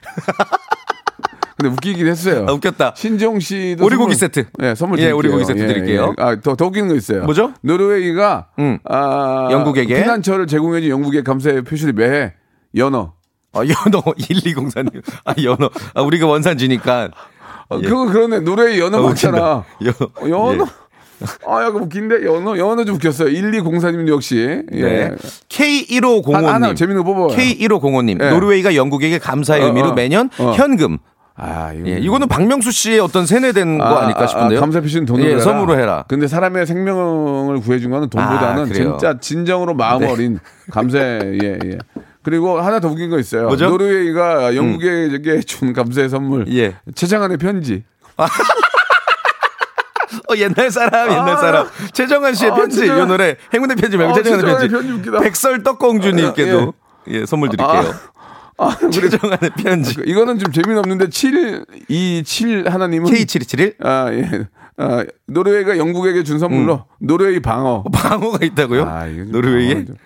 근데 1.59 1.75
웃기긴 1.75 2.07
했어요. 2.09 2.47
아, 2.49 2.53
웃겼다. 2.53 2.95
신종 2.97 3.39
씨도 3.39 3.85
오리고기 3.85 4.15
선물- 4.15 4.17
세트. 4.17 4.47
예, 4.63 4.75
선물 4.75 4.99
예, 4.99 5.03
드릴게요. 5.03 5.17
오리고기 5.19 5.45
세트 5.45 5.67
드릴게요. 5.67 6.15
아, 6.19 6.37
더, 6.41 6.57
더 6.57 6.67
웃기는 6.67 6.89
거 6.89 6.95
있어요. 6.97 7.25
뭐죠? 7.25 7.53
노르웨이가 7.63 8.49
음. 8.59 8.79
아, 8.85 9.49
영국에게? 9.53 10.03
피난처를 10.03 10.47
제공해준 10.49 10.91
영국의 10.91 11.23
감사의 11.25 11.63
표시를 11.63 11.93
매해 11.93 12.33
연어. 12.77 13.15
어, 13.55 13.59
연어 13.61 14.01
1204님. 14.19 15.03
아, 15.25 15.35
연어. 15.43 15.71
아, 15.95 16.03
우리가 16.03 16.27
원산지니까. 16.27 17.11
어, 17.71 17.79
예. 17.83 17.89
그거 17.89 18.07
그러네. 18.07 18.41
노르웨이 18.41 18.79
연어 18.79 18.99
어, 18.99 19.09
맞잖아. 19.09 19.65
웃긴다. 19.81 20.05
어, 20.21 20.29
연어. 20.29 20.65
예. 20.65 20.83
아, 21.47 21.65
약간 21.65 21.83
웃긴데? 21.83 22.25
연어? 22.25 22.59
연어 22.59 22.85
좀 22.85 22.97
웃겼어요. 22.97 23.29
1204님 23.29 24.09
역시. 24.09 24.63
예. 24.73 24.83
네. 24.83 25.11
K1505님. 25.49 26.33
하나, 26.33 26.55
하나 26.55 26.75
재밌는 26.75 27.05
거 27.05 27.13
뽑아요. 27.15 27.37
K1505님. 27.37 28.23
예. 28.23 28.31
노르웨이가 28.31 28.75
영국에게 28.75 29.19
감사의 29.19 29.63
어, 29.63 29.67
의미로 29.67 29.91
어. 29.91 29.93
매년 29.95 30.31
어. 30.39 30.53
현금. 30.53 30.99
아, 31.35 31.73
이거. 31.73 31.89
예, 31.89 31.93
이거는 31.99 32.29
박명수 32.29 32.71
씨의 32.71 33.01
어떤 33.01 33.25
세뇌된 33.25 33.79
거 33.79 33.85
아닐까 33.85 34.27
싶은데요. 34.27 34.61
감사 34.61 34.81
표시는 34.81 35.07
돈으로 35.07 35.27
예, 35.27 35.31
해라. 35.33 35.41
선물로 35.41 35.79
해라. 35.79 36.05
근데 36.07 36.27
사람의 36.29 36.67
생명을 36.67 37.61
구해준 37.61 37.91
거는 37.91 38.11
돈보다는 38.11 38.63
아? 38.65 38.67
진짜 38.73 39.19
진정으로 39.19 39.73
마음 39.75 40.01
네. 40.01 40.11
어린 40.13 40.39
감사, 40.71 40.99
예, 40.99 41.59
예. 41.65 41.79
그리고 42.23 42.61
하나 42.61 42.81
더 42.81 42.89
웃긴 42.89 43.11
거 43.11 43.19
있어요. 43.19 43.47
뭐죠? 43.49 43.67
음. 43.67 43.71
노르웨이가 43.71 44.55
영국에게 44.55 45.41
준 45.41 45.73
감사의 45.73 46.09
선물. 46.09 46.47
예. 46.55 46.77
최장한의 46.95 47.37
편지. 47.39 47.85
어, 50.29 50.37
옛날 50.37 50.71
사람, 50.71 51.11
옛날 51.11 51.31
아. 51.31 51.37
사람. 51.37 51.67
최정한 51.93 52.35
씨의 52.35 52.53
아, 52.53 52.55
편지, 52.55 52.77
진짜. 52.77 53.03
이 53.03 53.07
노래. 53.07 53.37
행운의 53.53 53.77
편지 53.77 53.97
말고 53.97 54.13
아, 54.13 54.15
최정한의 54.17 54.69
편지. 54.69 55.03
편지. 55.03 55.11
백설 55.11 55.63
떡공주님께도 55.63 56.75
예, 57.09 57.27
선물 57.27 57.49
드릴게요. 57.49 57.95
아, 58.59 58.77
그래. 58.77 58.91
최정한의 58.91 59.51
편지. 59.57 59.97
이거는 60.05 60.39
좀 60.39 60.53
재미없는데 60.53 61.09
7, 61.11 61.65
2, 61.89 62.23
7 62.25 62.69
하나님은. 62.71 63.11
K727? 63.11 63.85
아, 63.85 64.13
예. 64.13 64.47
아, 64.77 65.05
노르웨이가 65.27 65.79
영국에게 65.79 66.23
준 66.23 66.39
선물로 66.39 66.85
노르웨이 67.01 67.41
방어. 67.41 67.85
방어가 67.93 68.45
있다고요? 68.45 68.85
아, 68.85 69.05
음. 69.07 69.29
노르웨이에? 69.33 69.75
방어 69.87 69.97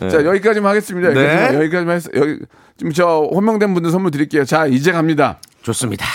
는 0.00 0.08
좀. 0.08 0.18
자, 0.18 0.24
여기까지만 0.24 0.70
하겠습니다. 0.70 1.08
네. 1.10 1.20
여기까지만, 1.20 1.54
여기까지만 1.54 1.96
했어. 1.96 2.10
여기, 2.14 2.38
지금 2.76 2.92
저 2.92 3.28
호명된 3.32 3.74
분들 3.74 3.90
선물 3.90 4.10
드릴게요. 4.10 4.44
자, 4.44 4.66
이제 4.66 4.92
갑니다. 4.92 5.38
좋습니다. 5.62 6.06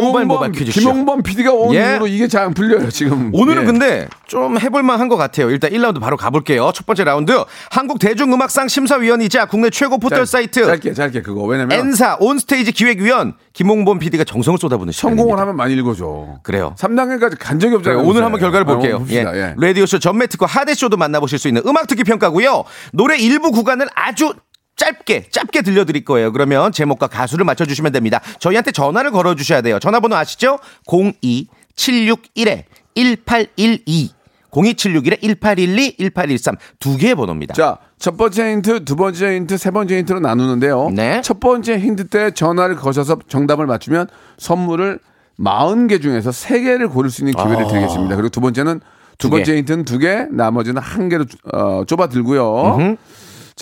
모바일 0.00 0.26
모바일 0.26 0.52
퀴즈쇼. 0.52 0.80
김홍범 0.80 1.22
PD가 1.22 1.52
온 1.52 1.74
예. 1.74 1.98
이게 2.06 2.28
잘 2.28 2.42
안 2.44 2.54
풀려요, 2.54 2.88
지금. 2.90 3.30
오늘은 3.34 3.62
예. 3.62 3.66
근데 3.66 4.08
좀 4.26 4.58
해볼만 4.58 4.98
한 5.00 5.08
것 5.08 5.16
같아요. 5.16 5.50
일단 5.50 5.70
1라운드 5.70 6.00
바로 6.00 6.16
가볼게요. 6.16 6.70
첫 6.74 6.86
번째 6.86 7.04
라운드. 7.04 7.32
한국 7.70 7.98
대중음악상 7.98 8.68
심사위원이자 8.68 9.44
국내 9.46 9.70
최고 9.70 9.98
포털 9.98 10.18
짧- 10.20 10.26
사이트 10.28 10.64
짧게, 10.66 10.94
짧게 10.94 11.22
그거. 11.22 11.42
왜냐면 11.42 11.78
N사 11.78 12.16
온스테이지 12.20 12.72
기획위원 12.72 13.34
김홍범 13.52 13.98
PD가 13.98 14.24
정성을 14.24 14.58
쏟아부는 14.58 14.92
성공을. 14.92 15.38
하면 15.38 15.56
많이 15.56 15.74
읽어줘. 15.74 16.38
그래요. 16.42 16.74
3단계까지 16.78 17.36
간 17.38 17.58
적이 17.58 17.72
네, 17.72 17.76
없잖아요. 17.76 18.02
오늘 18.02 18.24
한번 18.24 18.40
결과를 18.40 18.64
볼게요. 18.64 18.96
아, 18.96 18.98
봅시다. 19.00 19.36
예. 19.36 19.54
라디오쇼 19.58 19.98
전매특허 19.98 20.46
하대쇼도 20.46 20.96
만나보실 20.96 21.38
수 21.38 21.48
있는 21.48 21.62
음악 21.66 21.86
듣기 21.86 22.04
평가고요. 22.04 22.64
노래 22.92 23.16
일부 23.18 23.50
구간을 23.52 23.88
아주 23.94 24.32
짧게 24.76 25.28
짧게 25.30 25.62
들려드릴 25.62 26.04
거예요. 26.04 26.32
그러면 26.32 26.72
제목과 26.72 27.06
가수를 27.06 27.44
맞춰주시면 27.44 27.92
됩니다. 27.92 28.20
저희한테 28.40 28.72
전화를 28.72 29.10
걸어주셔야 29.10 29.60
돼요. 29.62 29.78
전화번호 29.78 30.16
아시죠? 30.16 30.58
02761에 30.86 32.64
1812 32.94 34.10
02761에 34.50 35.20
1812 35.22 35.96
1813 35.98 36.56
두 36.78 36.96
개의 36.96 37.14
번호입니다. 37.14 37.54
자, 37.54 37.78
첫 37.98 38.16
번째 38.16 38.52
힌트, 38.52 38.84
두 38.84 38.96
번째 38.96 39.36
힌트, 39.36 39.56
세 39.56 39.70
번째 39.70 39.98
힌트로 39.98 40.20
나누는데요. 40.20 40.90
네. 40.90 41.20
첫 41.22 41.40
번째 41.40 41.78
힌트 41.78 42.08
때 42.08 42.30
전화를 42.32 42.76
거셔서 42.76 43.18
정답을 43.28 43.66
맞추면 43.66 44.08
선물을 44.38 44.98
40개 45.38 46.02
중에서 46.02 46.30
3개를 46.30 46.92
고를 46.92 47.10
수 47.10 47.22
있는 47.22 47.32
기회를 47.34 47.66
드리겠습니다. 47.68 48.16
그리고 48.16 48.28
두 48.28 48.40
번째는 48.40 48.80
두 48.80 48.84
아. 48.84 48.90
두 49.18 49.30
개. 49.30 49.36
번째 49.36 49.56
힌트는 49.56 49.84
두 49.84 49.98
개, 49.98 50.26
나머지는 50.30 50.82
한 50.82 51.08
개로 51.08 51.24
어, 51.52 51.84
좁아 51.86 52.08
들고요. 52.08 52.96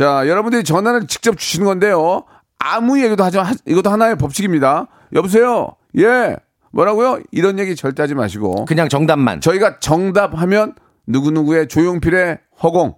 자, 0.01 0.27
여러분들이 0.27 0.65
전화를 0.65 1.07
직접 1.09 1.37
주시는 1.39 1.67
건데요. 1.67 2.23
아무 2.59 3.03
얘기도 3.05 3.23
하지 3.23 3.37
마. 3.37 3.51
이것도 3.67 3.91
하나의 3.91 4.17
법칙입니다. 4.17 4.87
여보세요? 5.15 5.77
예. 5.99 6.37
뭐라고요? 6.73 7.19
이런 7.33 7.59
얘기 7.59 7.77
절대 7.77 8.03
하지 8.03 8.15
마시고. 8.15 8.65
그냥 8.65 8.89
정답만. 8.89 9.43
저희가 9.43 9.79
정답하면 9.79 10.73
누구누구의 11.07 11.69
조용필의 11.69 12.39
허공 12.63 12.95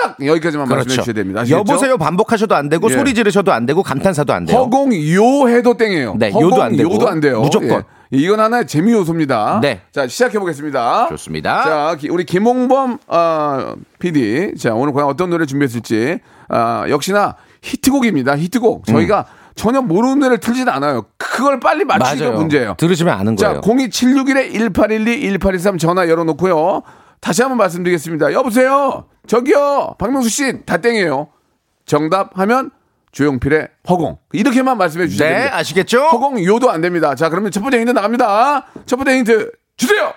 딱 0.00 0.16
여기까지만 0.24 0.68
말씀해 0.68 0.94
주셔야 0.94 1.12
됩니다. 1.12 1.40
아시겠죠? 1.40 1.64
그렇죠. 1.64 1.72
여보세요 1.72 1.98
반복하셔도 1.98 2.54
안 2.54 2.68
되고 2.68 2.88
예. 2.88 2.94
소리 2.94 3.14
지르셔도 3.14 3.52
안 3.52 3.66
되고 3.66 3.82
감탄사도 3.82 4.32
안 4.32 4.44
돼요. 4.44 4.58
허공 4.58 4.94
요 4.94 5.48
해도 5.48 5.76
땡이에요. 5.76 6.14
네, 6.20 6.30
허공 6.30 6.50
요도 6.52 6.62
안 6.62 6.76
되고. 6.76 6.94
요도 6.94 7.08
안 7.08 7.18
돼요. 7.18 7.40
무조건. 7.40 7.70
예. 7.70 7.97
이건 8.10 8.40
하나의 8.40 8.66
재미 8.66 8.92
요소입니다. 8.92 9.60
네. 9.62 9.82
자 9.92 10.06
시작해 10.06 10.38
보겠습니다. 10.38 11.08
좋습니다. 11.08 11.62
자 11.62 11.96
기- 11.98 12.08
우리 12.08 12.24
김홍범 12.24 12.98
어, 13.06 13.74
PD 13.98 14.54
자 14.58 14.74
오늘 14.74 14.92
과연 14.94 15.08
어떤 15.08 15.28
노래 15.30 15.44
준비했을지 15.44 16.18
아, 16.48 16.86
역시나 16.88 17.36
히트곡입니다. 17.62 18.36
히트곡 18.38 18.86
저희가 18.86 19.26
전혀 19.54 19.82
모르는 19.82 20.20
노래를 20.20 20.38
틀진 20.38 20.68
않아요. 20.68 21.04
그걸 21.18 21.60
빨리 21.60 21.84
맞추기가. 21.84 22.30
문제예요. 22.30 22.74
들으시면 22.78 23.12
아는 23.18 23.36
자, 23.36 23.48
거예요. 23.48 23.60
02761에 23.62 24.52
1812, 24.52 25.20
1823 25.38 25.78
전화 25.78 26.08
열어놓고요. 26.08 26.82
다시 27.20 27.42
한번 27.42 27.58
말씀드리겠습니다. 27.58 28.32
여보세요? 28.32 29.06
저기요? 29.26 29.96
박명수 29.98 30.28
씨, 30.28 30.64
다 30.64 30.76
땡이에요. 30.76 31.28
정답 31.84 32.38
하면 32.38 32.70
조용필의 33.12 33.68
허공. 33.88 34.18
이렇게만 34.32 34.76
말씀해 34.78 35.08
주시면 35.08 35.28
네, 35.28 35.34
됩니다. 35.38 35.56
아시겠죠? 35.56 36.00
허공 36.08 36.44
요도 36.44 36.70
안 36.70 36.80
됩니다. 36.80 37.14
자, 37.14 37.28
그러면 37.28 37.50
첫 37.50 37.60
번째 37.62 37.78
힌트 37.80 37.90
나갑니다. 37.92 38.66
첫 38.86 38.96
번째 38.96 39.16
힌트 39.18 39.52
주세요! 39.76 40.12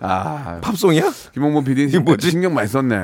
아, 0.00 0.58
팝송이야? 0.62 1.10
김홍범 1.34 1.64
PD 1.64 1.84
이게 1.84 1.98
뭐지? 1.98 2.30
신경 2.30 2.54
많이 2.54 2.68
썼네. 2.68 2.96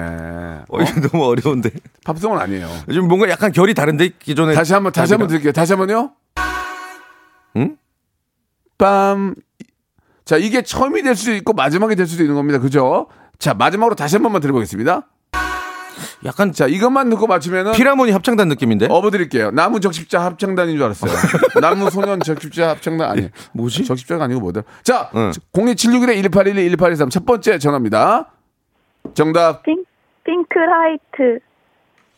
어, 0.68 0.80
이거 0.80 1.08
너무 1.08 1.24
어려운데. 1.26 1.70
팝송은 2.04 2.38
아니에요. 2.38 2.68
요즘 2.88 3.08
뭔가 3.08 3.28
약간 3.28 3.52
결이 3.52 3.74
다른데 3.74 4.10
기존에 4.18 4.54
다시 4.54 4.72
한번 4.72 4.92
다시 4.92 5.12
한번 5.12 5.28
드릴게요. 5.28 5.52
다시 5.52 5.72
한번요. 5.72 6.12
응? 7.56 7.76
빰. 8.78 9.34
자, 10.24 10.36
이게 10.36 10.62
처음이 10.62 11.02
될 11.02 11.14
수도 11.14 11.32
있고 11.34 11.52
마지막이 11.52 11.96
될 11.96 12.06
수도 12.06 12.22
있는 12.22 12.34
겁니다. 12.36 12.58
그죠? 12.58 13.06
자, 13.38 13.54
마지막으로 13.54 13.94
다시 13.94 14.16
한 14.16 14.22
번만 14.22 14.40
들어보겠습니다. 14.40 15.06
약간 16.24 16.52
자, 16.52 16.66
이것만 16.66 17.08
넣고 17.10 17.26
맞추면은 17.26 17.72
피라모니 17.72 18.10
합창단 18.12 18.48
느낌인데. 18.48 18.86
어버 18.90 19.10
드릴게요. 19.10 19.50
나무 19.52 19.80
적십자 19.80 20.24
합창단인 20.24 20.76
줄 20.76 20.84
알았어요. 20.84 21.12
나무 21.60 21.90
소년 21.90 22.20
적십자 22.20 22.70
합창단 22.70 23.10
아니. 23.10 23.28
뭐지? 23.52 23.84
적십자가 23.84 24.24
아니고 24.24 24.40
뭐다. 24.40 24.62
자, 24.82 25.10
응. 25.14 25.30
02761에 25.52 26.22
1812 26.22 26.76
1823첫 26.76 27.24
번째 27.26 27.58
전화입니다. 27.58 28.32
정답 29.14 29.62
핑, 29.62 29.84
핑크라이트. 30.24 31.40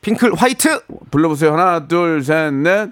핑클 0.01 0.35
화이트. 0.35 0.81
불러보세요. 1.11 1.53
하나, 1.53 1.87
둘, 1.87 2.23
셋, 2.23 2.53
넷. 2.55 2.91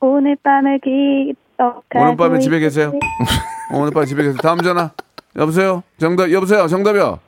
오늘 0.00 0.36
밤을 0.42 0.78
기억하고 0.80 1.82
오늘 1.94 2.16
밤에 2.16 2.38
집에 2.38 2.58
계세요? 2.58 2.92
오늘 3.72 3.90
밤에 3.92 4.04
집에 4.04 4.22
계세요. 4.22 4.38
다음 4.42 4.58
전화. 4.60 4.90
여보세요? 5.36 5.82
정답, 5.98 6.30
여보세요? 6.30 6.66
정답이요? 6.68 7.18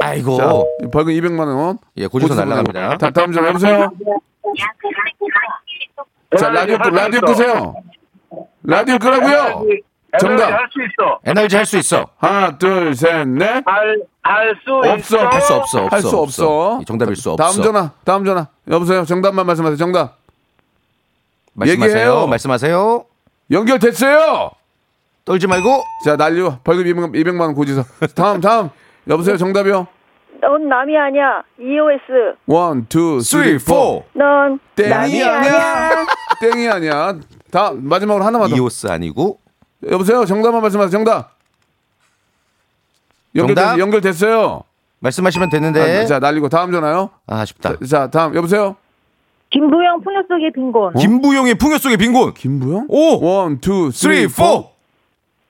아이고. 0.00 0.36
자, 0.36 0.50
벌금 0.90 1.12
200만 1.12 1.40
원. 1.56 1.78
예, 1.96 2.06
고지서 2.06 2.34
날라갑니다. 2.34 2.98
다, 2.98 3.10
다음 3.10 3.32
전화 3.32 3.48
여보세요? 3.48 3.90
자, 6.38 6.48
라디오 6.50 6.78
끄- 6.78 6.88
라디오 6.90 7.20
끄세요. 7.20 7.74
라디오 8.62 8.98
끄라고요. 8.98 9.64
정답. 10.20 10.44
할수 10.52 10.78
있어. 10.82 11.18
에너지 11.24 11.56
할 11.56 11.66
수 11.66 11.76
있어. 11.78 12.06
하나, 12.18 12.56
둘, 12.58 12.94
셋, 12.94 13.26
넷. 13.28 13.64
할수 14.22 14.80
없어. 14.84 15.18
할 15.28 15.40
수 15.40 15.54
없어. 15.54 15.86
할 15.90 16.00
수 16.02 16.16
없어. 16.18 16.78
이 16.80 16.84
정답일 16.84 17.16
수 17.16 17.32
없어. 17.32 17.42
다음 17.52 17.62
전화. 17.62 17.90
다음 18.04 18.24
전화. 18.24 18.46
여보세요. 18.68 19.04
정답만 19.04 19.44
말씀하세요. 19.46 19.76
정답. 19.76 20.18
말씀하세요. 21.54 21.88
얘기해요. 21.98 22.26
말씀하세요. 22.26 23.04
연결됐어요. 23.50 24.50
떨지 25.24 25.46
말고. 25.46 25.82
자, 26.04 26.16
난리요. 26.16 26.60
벌금 26.64 26.86
200, 26.86 27.12
200만 27.12 27.40
원 27.40 27.54
고지서. 27.54 27.84
다음, 28.14 28.40
다음. 28.40 28.70
여보세요. 29.08 29.36
정답이요. 29.36 29.86
넌 30.40 30.68
남이 30.68 30.96
아니야. 30.96 31.42
EOS. 31.58 32.36
one, 32.46 32.86
two, 32.88 33.20
three, 33.20 33.58
3, 33.58 33.74
four. 33.74 34.04
4. 34.14 34.18
넌 34.18 34.58
땡이 34.74 34.88
남이 34.90 35.22
아니야. 35.22 36.06
땡이 36.40 36.68
아니야. 36.68 37.14
다음 37.50 37.88
마지막으로 37.88 38.24
하나만 38.24 38.50
더. 38.50 38.56
EOS 38.56 38.88
아니고. 38.88 39.38
여보세요. 39.90 40.24
정답만 40.24 40.60
말씀하세요. 40.62 40.90
정답. 40.90 41.34
연결됐, 43.34 43.62
정답? 43.64 43.78
연결됐어요. 43.78 44.62
말씀하시면 45.00 45.50
되는데. 45.50 46.02
아, 46.02 46.06
자, 46.06 46.18
날리고 46.18 46.48
다음 46.48 46.72
전화요. 46.72 47.10
아, 47.26 47.40
아쉽다. 47.40 47.76
자, 47.78 47.86
자, 47.86 48.10
다음 48.10 48.34
여보세요. 48.34 48.76
김부영 49.50 50.00
풍요 50.02 50.22
속의 50.28 50.52
빈곤. 50.52 50.94
김부용의 50.94 51.54
풍요 51.56 51.78
속의 51.78 51.96
빈곤. 51.96 52.34
김부영? 52.34 52.86
오. 52.88 53.24
one, 53.24 53.60
two, 53.60 53.90
3, 53.90 53.92
three, 53.92 54.28
4. 54.28 54.42
four. 54.42 54.70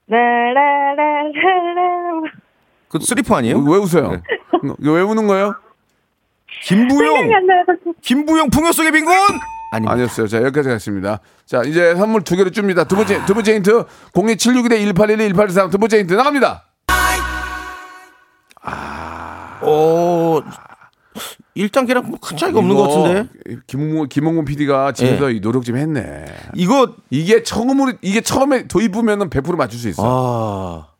라라라라라. 0.08 2.03
그 2.94 3.04
three 3.04 3.21
four 3.21 3.34
아니에요? 3.34 3.58
왜 3.58 3.76
웃어요? 3.76 4.22
이거 4.80 4.92
왜 4.92 5.02
우는 5.02 5.26
거예요? 5.26 5.56
김부용. 6.62 7.16
생각이 7.16 7.34
안 7.34 7.46
나요. 7.46 7.64
김부용 8.00 8.50
풍요 8.50 8.70
속의 8.70 8.92
빈곤. 8.92 9.14
아닙니다. 9.72 9.92
아니었어요. 9.94 10.28
자, 10.28 10.36
여기까지 10.38 10.68
가겠습니다. 10.68 11.18
자, 11.44 11.62
이제 11.64 11.96
선물 11.96 12.22
두 12.22 12.36
개를 12.36 12.52
줍니다. 12.52 12.84
두 12.84 12.94
번째, 12.94 13.26
두 13.26 13.34
번째 13.34 13.54
힌트. 13.56 13.84
02761에 14.12 14.78
1812, 14.94 15.32
1823. 15.32 15.70
두 15.70 15.78
번째 15.78 15.98
힌트 15.98 16.14
나갑니다. 16.14 16.64
오, 19.62 20.40
1단계랑 21.56 22.06
뭐큰 22.06 22.36
차이가 22.36 22.60
없는 22.60 22.76
것 22.76 22.88
같은데. 22.88 23.28
김홍, 23.66 24.08
김홍곤 24.08 24.44
PD가 24.44 24.92
집에서 24.92 25.30
이 25.30 25.40
노력 25.40 25.64
좀 25.64 25.76
했네. 25.76 26.26
이거, 26.54 26.94
이게 27.10 27.42
처음으로, 27.42 27.94
이게 28.02 28.20
처음에 28.20 28.68
도입부면은 28.68 29.30
100% 29.30 29.56
맞출 29.56 29.80
수 29.80 29.88
있어. 29.88 30.02
아, 30.04 30.93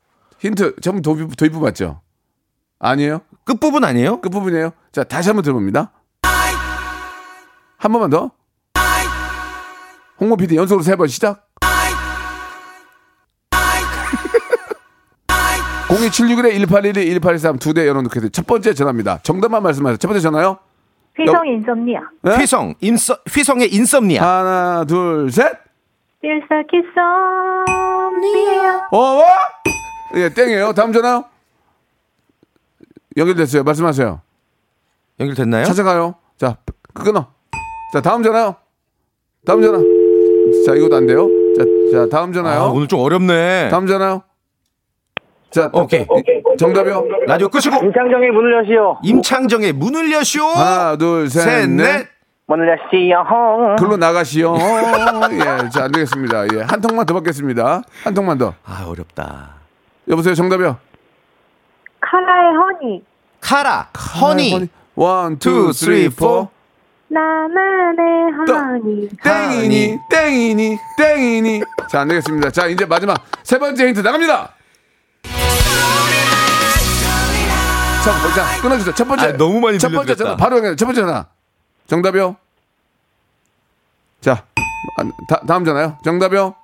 힌트, 0.45 0.75
처음 0.81 1.01
도입부, 1.01 1.35
도입부 1.35 1.59
맞죠? 1.59 2.01
아니에요? 2.77 3.21
끝부분 3.45 3.83
아니에요? 3.83 4.21
끝부분이에요? 4.21 4.71
자, 4.91 5.03
다시 5.03 5.29
한번 5.29 5.41
들어봅니다. 5.43 5.91
한 7.77 7.91
번만 7.91 8.09
더. 8.11 8.29
홍보 10.19 10.37
PD 10.37 10.55
연속으로 10.55 10.83
세 10.83 10.95
번 10.95 11.07
시작. 11.07 11.47
02761에 15.89 16.53
1812, 16.67 17.19
1823두 17.19 17.73
대 17.75 17.87
열어놓게 17.87 18.29
첫 18.29 18.45
번째 18.47 18.73
전화입니다. 18.73 19.19
정답만 19.23 19.63
말씀하세요. 19.63 19.97
첫 19.97 20.07
번째 20.07 20.19
전화요. 20.21 20.57
휘성 21.17 21.47
인썸니아. 21.47 21.99
네? 22.23 22.35
휘성, 22.37 22.75
인서, 22.81 23.17
휘성의 23.33 23.73
인썸니아. 23.73 24.21
하나, 24.23 24.85
둘, 24.85 25.31
셋. 25.31 25.53
일사키썸니아. 26.21 26.85
어, 28.91 28.97
어? 28.97 29.23
예, 30.15 30.29
땡이에요. 30.29 30.73
다음 30.73 30.93
전화요. 30.93 31.25
연결됐어요. 33.17 33.63
말씀하세요. 33.63 34.21
연결됐나요? 35.19 35.65
찾아가요. 35.65 36.15
자, 36.37 36.57
끊어. 36.93 37.27
자, 37.93 38.01
다음 38.01 38.23
전화요. 38.23 38.55
다음 39.45 39.61
전화. 39.61 39.77
자, 40.65 40.75
이것도 40.75 40.95
안 40.95 41.05
돼요. 41.05 41.27
자, 41.57 41.63
자 41.91 42.09
다음 42.09 42.33
전화요. 42.33 42.61
아, 42.61 42.67
오늘 42.67 42.87
좀 42.87 42.99
어렵네. 42.99 43.69
다음 43.69 43.87
전화요. 43.87 44.23
자, 45.51 45.69
오케이. 45.73 46.01
이- 46.01 46.57
정답이요. 46.57 47.07
라디오 47.27 47.47
끄시고. 47.49 47.75
임창정의 47.85 48.31
문을 48.31 48.59
여시오. 48.63 48.97
임창정의 49.03 49.73
문을 49.73 50.11
여시오. 50.11 50.43
하나, 50.45 50.97
둘, 50.97 51.29
셋, 51.29 51.41
셋, 51.41 51.69
넷. 51.69 51.83
넷. 51.83 52.07
문을 52.47 52.67
여시오. 52.69 53.75
글로 53.77 53.97
나가시오. 53.97 54.55
예, 55.31 55.69
자, 55.69 55.85
안 55.85 55.91
되겠습니다. 55.91 56.45
예, 56.55 56.61
한 56.61 56.81
통만 56.81 57.05
더 57.05 57.13
받겠습니다. 57.15 57.81
한 58.03 58.13
통만 58.13 58.37
더. 58.37 58.53
아, 58.65 58.85
어렵다. 58.87 59.64
여보세요, 60.07 60.35
정답이요. 60.35 60.77
카라의 62.01 62.55
Honey. 62.55 63.03
카라, 63.41 63.89
Honey. 64.21 64.69
one, 64.95 65.37
two, 65.39 65.67
two, 65.67 65.73
three, 65.73 66.09
four. 66.09 66.49
나만의 67.07 68.31
또. 68.47 68.55
Honey. 68.55 69.09
땡이니, 69.23 69.97
땡이니, 70.09 70.77
땡이니. 70.97 71.61
자, 71.89 72.01
안 72.01 72.07
되겠습니다. 72.07 72.51
자, 72.51 72.67
이제 72.67 72.85
마지막 72.85 73.23
세 73.43 73.57
번째 73.57 73.87
힌트 73.87 73.99
나갑니다. 74.01 74.53
첫, 78.03 78.11
자, 78.35 78.61
끊어주세요. 78.61 78.93
첫 78.93 79.07
번째. 79.07 79.25
아, 79.27 79.37
너무 79.37 79.59
많이 79.59 79.79
첫 79.79 79.89
번째. 79.91 80.15
전화. 80.15 80.35
바로 80.35 80.57
연결. 80.57 80.75
첫 80.77 80.85
번째 80.85 81.01
전화. 81.01 81.25
정답이요. 81.87 82.35
자, 84.21 84.43
아, 84.97 85.03
다, 85.27 85.41
다음 85.47 85.65
전화요. 85.65 85.97
정답이요. 86.03 86.55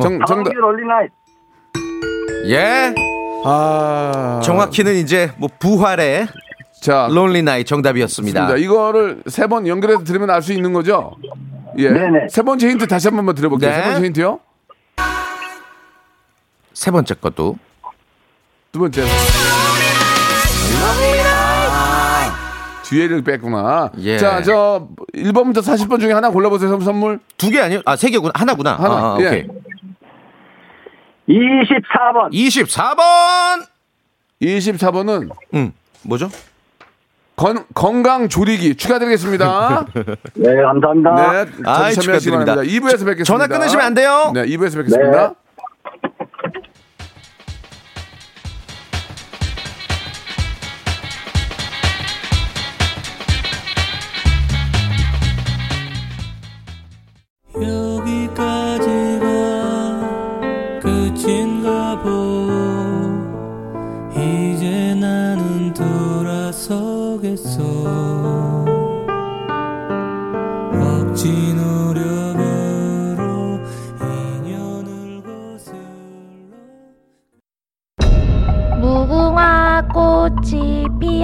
정, 0.00 0.18
정답. 0.26 0.52
예. 2.50 2.94
아. 3.44 4.40
정확히는 4.44 4.96
이제 4.96 5.32
뭐 5.38 5.48
부활의 5.58 6.26
자, 6.82 7.08
론리 7.10 7.42
나이 7.42 7.64
정답이었습니다. 7.64 8.40
좋습니다. 8.46 8.64
이거를 8.64 9.22
세 9.26 9.46
번 9.46 9.66
연결해서 9.66 10.04
들으면 10.04 10.30
알 10.30 10.42
수 10.42 10.52
있는 10.52 10.72
거죠? 10.72 11.16
예. 11.78 11.90
네네. 11.90 12.28
세 12.30 12.42
번째 12.42 12.68
힌트 12.68 12.86
다시 12.86 13.08
한 13.08 13.16
번만 13.16 13.34
들어볼게요. 13.34 13.70
네. 13.70 13.76
세 13.76 13.82
번째 13.90 14.06
힌트요. 14.06 14.40
세 16.72 16.90
번째 16.90 17.14
것도 17.14 17.56
두 18.72 18.78
번째. 18.80 19.02
아, 21.42 22.32
뒤에를 22.84 23.22
뺐구나. 23.22 23.90
예. 23.98 24.18
자, 24.18 24.42
저 24.42 24.88
1번부터 25.14 25.58
40번 25.58 26.00
중에 26.00 26.12
하나 26.12 26.30
골라보세요. 26.30 26.70
선- 26.70 26.80
선물. 26.80 27.20
두 27.36 27.50
개 27.50 27.60
아니요? 27.60 27.82
아, 27.84 27.94
세 27.96 28.10
개구나. 28.10 28.32
하나구나. 28.34 28.74
하나. 28.74 28.94
아, 28.94 29.16
예. 29.20 29.26
오케이. 29.26 29.46
24번. 31.30 32.32
24번. 32.32 33.66
24번은 34.42 35.30
음. 35.54 35.72
뭐죠? 36.02 36.28
건, 37.36 37.64
건강 37.74 38.28
조리기 38.28 38.76
축하드리겠습니다. 38.76 39.86
네, 40.34 40.62
감사합니다. 40.62 41.14
네. 41.14 41.50
아이, 41.64 41.94
저희 41.94 41.94
참여하시기 41.94 42.02
축하드립니다. 42.02 42.54
바랍니다. 42.54 42.62
2부에서 42.62 43.06
뵙겠습니다. 43.06 43.24
전화 43.24 43.46
끊으시면 43.46 43.84
안 43.86 43.94
돼요. 43.94 44.32
네, 44.34 44.44
2부에서 44.44 44.76
뵙겠습니다. 44.76 45.16
여 45.16 45.34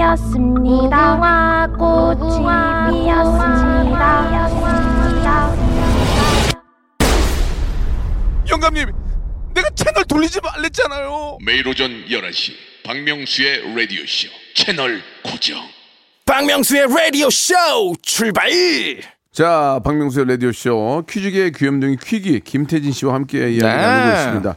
피었습니다. 0.07 1.15
무궁화 1.15 1.67
꽃이 1.77 2.39
피었습니다. 3.03 4.37
영감님, 8.49 8.89
내가 9.53 9.69
채널 9.71 10.05
돌리지 10.05 10.39
말랬잖아요. 10.41 11.39
매일 11.45 11.67
오전 11.67 12.05
11시 12.05 12.53
박명수의 12.85 13.75
라디오 13.75 14.05
쇼 14.05 14.29
채널 14.55 15.01
고정 15.23 15.57
박명수의 16.25 16.87
라디오 16.87 17.29
쇼 17.29 17.53
출발 18.01 18.49
자, 19.33 19.81
박명수의 19.83 20.25
라디오 20.27 20.53
쇼 20.53 21.03
퀴즈계의 21.09 21.51
귀염둥이 21.51 21.97
퀴기 22.01 22.39
김태진 22.39 22.93
씨와 22.93 23.13
함께 23.13 23.51
이야기 23.51 23.59
네. 23.59 23.75
나누고 23.75 24.17
있습니다. 24.17 24.55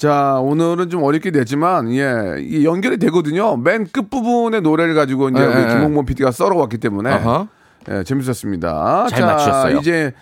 자, 0.00 0.38
오늘은 0.40 0.88
좀 0.88 1.02
어렵게 1.02 1.30
됐지만, 1.30 1.92
예, 1.92 2.64
연결이 2.64 2.96
되거든요. 2.96 3.58
맨 3.58 3.86
끝부분의 3.86 4.62
노래를 4.62 4.94
가지고 4.94 5.28
이제 5.28 5.38
네, 5.40 5.44
우리 5.46 5.66
네. 5.66 5.74
김홍범 5.74 6.06
PD가 6.06 6.30
썰어왔기 6.32 6.78
때문에, 6.78 7.10
아하. 7.10 7.48
예, 7.90 8.02
재밌었습니다. 8.04 9.08
잘 9.10 9.20
자, 9.20 9.26
맞추셨어요. 9.26 9.76
이제 9.76 10.14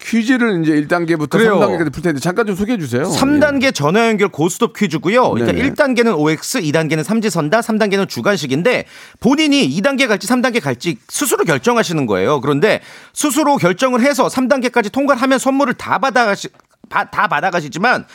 퀴즈를 0.00 0.60
이제 0.64 0.72
1단계부터 0.82 1.30
그래요. 1.30 1.60
3단계까지 1.60 1.92
풀 1.92 2.02
텐데, 2.02 2.18
잠깐 2.18 2.44
좀 2.44 2.56
소개해 2.56 2.76
주세요. 2.78 3.04
3단계 3.04 3.72
전화 3.72 4.08
연결 4.08 4.30
고스톱 4.30 4.76
퀴즈고요. 4.76 5.30
그러니까 5.30 5.52
네네. 5.52 5.74
1단계는 5.74 6.18
OX, 6.18 6.60
2단계는 6.62 7.04
삼지선다, 7.04 7.60
3단계는 7.60 8.08
주간식인데 8.08 8.86
본인이 9.20 9.68
2단계 9.80 10.08
갈지 10.08 10.26
3단계 10.26 10.60
갈지 10.60 10.96
스스로 11.08 11.44
결정하시는 11.44 12.04
거예요. 12.06 12.40
그런데 12.40 12.80
스스로 13.12 13.58
결정을 13.58 14.00
해서 14.00 14.26
3단계까지 14.26 14.90
통과를 14.90 15.22
하면 15.22 15.38
선물을 15.38 15.74
다 15.74 15.98
받아가시 15.98 16.48
바- 16.88 17.04
다 17.10 17.28
받아가시지만 17.28 18.06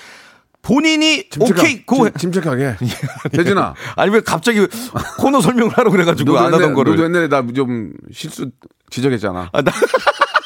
본인이 0.65 1.29
침착하- 1.29 1.59
오케이 1.59 1.85
go 1.85 2.09
침- 2.09 2.31
침착하게. 2.31 2.75
태진아. 3.31 3.75
아니 3.95 4.11
왜 4.11 4.19
갑자기 4.21 4.65
코너 5.19 5.39
설명을 5.39 5.71
하라고 5.77 5.91
그래가지고 5.91 6.37
안 6.37 6.45
하던 6.45 6.59
옛날에, 6.61 6.73
거를 6.73 6.91
너도 6.93 7.03
옛날에 7.05 7.27
나 7.27 7.43
좀 7.53 7.93
실수 8.11 8.49
지적했잖아. 8.89 9.49
아, 9.53 9.61
나- 9.61 9.71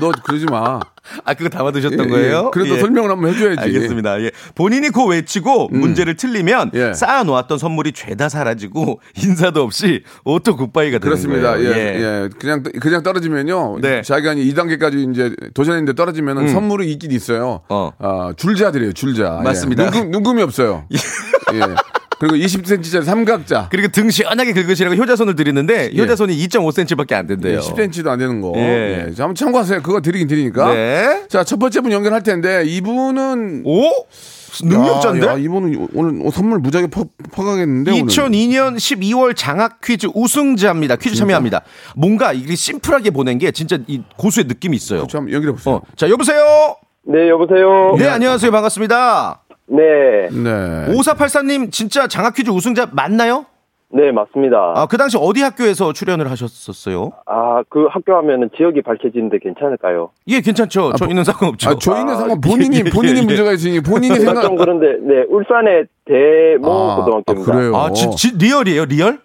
너 0.00 0.12
그러지 0.24 0.46
마. 0.46 0.80
아 1.24 1.34
그거 1.34 1.48
다 1.48 1.64
받으셨던 1.64 1.98
예, 1.98 2.04
예. 2.04 2.08
거예요? 2.08 2.50
그래도 2.50 2.76
예. 2.76 2.80
설명을 2.80 3.10
한번 3.10 3.30
해줘야지. 3.34 3.60
알겠습니다. 3.60 4.20
예. 4.22 4.30
본인이 4.54 4.90
그 4.90 5.04
외치고 5.04 5.68
문제를 5.68 6.16
틀리면 6.16 6.70
예. 6.74 6.92
쌓아놓았던 6.92 7.58
선물이 7.58 7.92
죄다 7.92 8.28
사라지고 8.28 9.00
인사도 9.22 9.62
없이 9.62 10.04
auto 10.24 10.56
goodbye가 10.56 10.98
되는 10.98 11.00
그렇습니다. 11.00 11.54
거예요. 11.54 11.70
예, 11.70 11.74
예. 11.74 12.28
그냥 12.38 12.62
그냥 12.62 13.02
떨어지면요. 13.02 13.78
네. 13.80 14.02
자기가 14.02 14.34
2단계까지 14.34 15.10
이제 15.12 15.34
도전했는데 15.54 15.94
떨어지면은 15.94 16.48
선물이 16.48 16.90
있긴 16.92 17.10
있어요. 17.10 17.62
어. 17.68 17.90
아, 17.98 18.32
줄자들이에요, 18.36 18.92
줄자. 18.92 19.40
맞습니다. 19.42 19.86
예. 19.86 19.90
눈금, 19.90 20.10
눈금이 20.10 20.42
없어요. 20.42 20.84
예. 21.54 21.60
그리고 22.20 22.36
20cm짜리 22.36 23.02
삼각자. 23.02 23.68
그리고 23.70 23.88
등 23.88 24.10
시원하게 24.10 24.52
긁으시라고 24.52 24.94
효자손을 24.94 25.36
드리는데 25.36 25.90
예. 25.94 26.02
효자손이 26.02 26.36
2.5cm밖에 26.36 27.14
안 27.14 27.26
된대요. 27.26 27.60
10cm도 27.60 28.08
안 28.08 28.18
되는 28.18 28.42
거. 28.42 28.52
예. 28.56 29.06
예. 29.08 29.14
자, 29.14 29.22
한번 29.22 29.34
참고하세요. 29.34 29.80
그거 29.80 30.02
드리긴 30.02 30.28
드리니까. 30.28 30.74
네. 30.74 31.24
자, 31.30 31.44
첫 31.44 31.58
번째 31.58 31.80
분 31.80 31.92
연결할 31.92 32.22
텐데 32.22 32.62
이분은 32.66 33.62
오? 33.64 33.84
능력자인데? 34.62 35.26
야, 35.26 35.30
야, 35.32 35.36
이분은 35.38 35.88
오늘 35.94 36.30
선물 36.30 36.58
무지하게 36.58 36.88
퍼, 36.88 37.04
퍼가겠는데 37.32 37.92
오늘. 37.92 38.04
2002년 38.04 38.76
12월 38.76 39.34
장학 39.34 39.80
퀴즈 39.80 40.08
우승자입니다. 40.14 40.96
퀴즈 40.96 41.16
참여합니다. 41.16 41.62
뭔가 41.96 42.34
이게 42.34 42.54
심플하게 42.54 43.12
보낸 43.12 43.38
게 43.38 43.50
진짜 43.50 43.78
이 43.86 44.02
고수의 44.18 44.44
느낌이 44.44 44.76
있어요. 44.76 45.06
좀 45.06 45.32
연결해 45.32 45.54
보세요. 45.54 45.76
어, 45.76 45.82
자, 45.96 46.10
여보세요? 46.10 46.76
네, 47.06 47.30
여보세요. 47.30 47.94
네, 47.98 48.08
안녕하세요. 48.08 48.50
반갑습니다. 48.50 49.40
네, 49.70 50.28
네. 50.30 50.92
5484님 50.92 51.70
진짜 51.70 52.08
장학 52.08 52.34
퀴즈 52.34 52.50
우승자 52.50 52.88
맞나요? 52.92 53.46
네, 53.92 54.12
맞습니다. 54.12 54.74
아, 54.76 54.86
그 54.86 54.96
당시 54.96 55.16
어디 55.20 55.42
학교에서 55.42 55.92
출연을 55.92 56.30
하셨었어요? 56.30 57.10
아, 57.26 57.62
그 57.68 57.86
학교 57.90 58.14
하면은 58.16 58.48
지역이 58.56 58.82
밝혀지는데 58.82 59.38
괜찮을까요? 59.38 60.10
예, 60.28 60.40
괜찮죠. 60.40 60.92
저희는 60.92 61.24
상관없죠. 61.24 61.70
아, 61.70 61.74
저희는 61.74 62.16
상관 62.16 62.40
본인이 62.40 62.76
예, 62.78 62.82
예, 62.86 62.90
본인이 62.90 63.18
예. 63.18 63.22
문제가 63.24 63.52
있으니 63.52 63.80
본인이 63.80 64.14
생각 64.16 64.42
좀 64.42 64.56
그런데, 64.56 64.96
네, 65.02 65.24
울산의 65.28 65.86
대모 66.04 66.70
아, 66.70 66.96
고등학교입니다. 66.96 67.52
아, 67.52 67.56
그래요? 67.56 67.76
아, 67.76 67.90
지, 67.90 68.08
지, 68.16 68.36
real이에요, 68.38 68.84
real? 68.84 69.18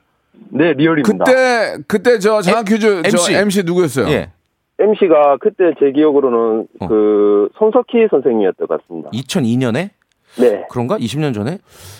네, 0.50 0.74
real입니다. 0.74 1.26
그때 1.26 1.78
그때 1.88 2.20
저 2.20 2.42
장학 2.42 2.66
퀴즈 2.66 3.04
저 3.04 3.08
MC. 3.08 3.36
MC 3.36 3.64
누구였어요? 3.66 4.08
예. 4.10 4.32
MC가 4.80 5.38
그때 5.40 5.74
제 5.80 5.92
기억으로는 5.92 6.68
어. 6.82 6.88
그 6.88 7.50
손석희 7.58 8.08
선생님이었던 8.10 8.68
것 8.68 8.82
같습니다. 8.82 9.10
2002년에? 9.12 9.90
네, 10.38 10.66
그런가? 10.70 10.98
20년 10.98 11.34
전에? 11.34 11.60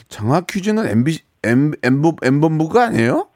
장학 0.10 0.48
퀴즈는 0.48 0.88
MB 0.88 1.20
M 1.44 1.72
M본 1.84 2.16
M본부가 2.22 2.86
아니에요? 2.86 3.28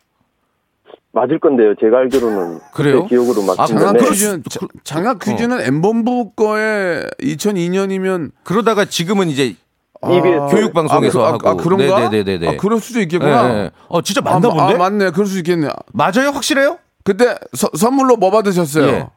맞을 1.11 1.39
건데요. 1.39 1.73
제가 1.79 1.99
알기로는 1.99 2.59
그래요? 2.73 3.05
기억으로 3.05 3.41
아, 3.43 3.55
맞습니다. 3.57 3.65
장학 3.65 3.93
네. 3.97 4.09
퀴즈는 4.09 4.43
수- 4.49 4.59
자- 4.59 4.67
장학 4.83 5.19
퀴즈는 5.19 5.61
M본부 5.61 6.31
거에 6.35 7.03
2002년이면 7.21 8.31
그러다가 8.43 8.85
지금은 8.85 9.27
이제 9.29 9.55
EBS 10.03 10.55
교육 10.55 10.73
방송에서 10.73 11.25
아, 11.25 11.33
하고. 11.33 11.49
아, 11.49 11.55
그런가? 11.55 12.09
네네네네. 12.09 12.47
아, 12.47 12.57
그럴 12.57 12.79
수도 12.79 12.99
있겠구나. 13.01 13.49
예, 13.49 13.57
예. 13.65 13.71
어, 13.89 14.01
진짜 14.01 14.21
맞나 14.21 14.47
아, 14.47 14.51
본데? 14.53 14.75
아, 14.75 14.77
맞네. 14.77 15.11
그럴 15.11 15.25
수 15.25 15.37
있겠네. 15.39 15.67
맞아요? 15.93 16.29
확실해요? 16.33 16.77
그때 17.03 17.35
서- 17.53 17.69
선물로 17.75 18.15
뭐 18.15 18.29
받으셨어요? 18.31 18.85
예. 18.87 19.07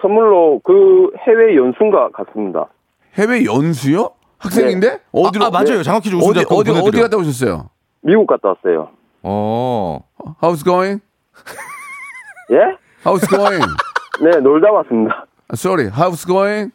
선물로 0.00 0.60
그 0.62 1.10
해외 1.26 1.56
연수가 1.56 2.10
같습니다. 2.12 2.68
해외 3.16 3.44
연수요? 3.44 4.10
학생인데? 4.44 5.00
어디로? 5.12 5.44
아, 5.44 5.48
아, 5.48 5.50
맞아요. 5.50 5.82
장학 5.82 6.02
퀴 6.02 6.10
즈 6.10 6.16
우승자 6.16 6.40
어디 6.40 6.46
어디 6.54 6.70
어디 6.70 6.80
보내드려. 6.80 7.02
갔다 7.04 7.16
오셨어요? 7.16 7.68
미국 8.02 8.26
갔다 8.26 8.48
왔어요. 8.48 8.88
어. 9.22 10.00
How's 10.42 10.64
going? 10.64 11.00
예? 12.50 12.76
How's 13.04 13.28
going? 13.28 13.64
네, 14.22 14.30
놀다 14.40 14.70
왔습니다. 14.72 15.26
Sorry. 15.54 15.90
How's 15.90 16.26
going? 16.26 16.70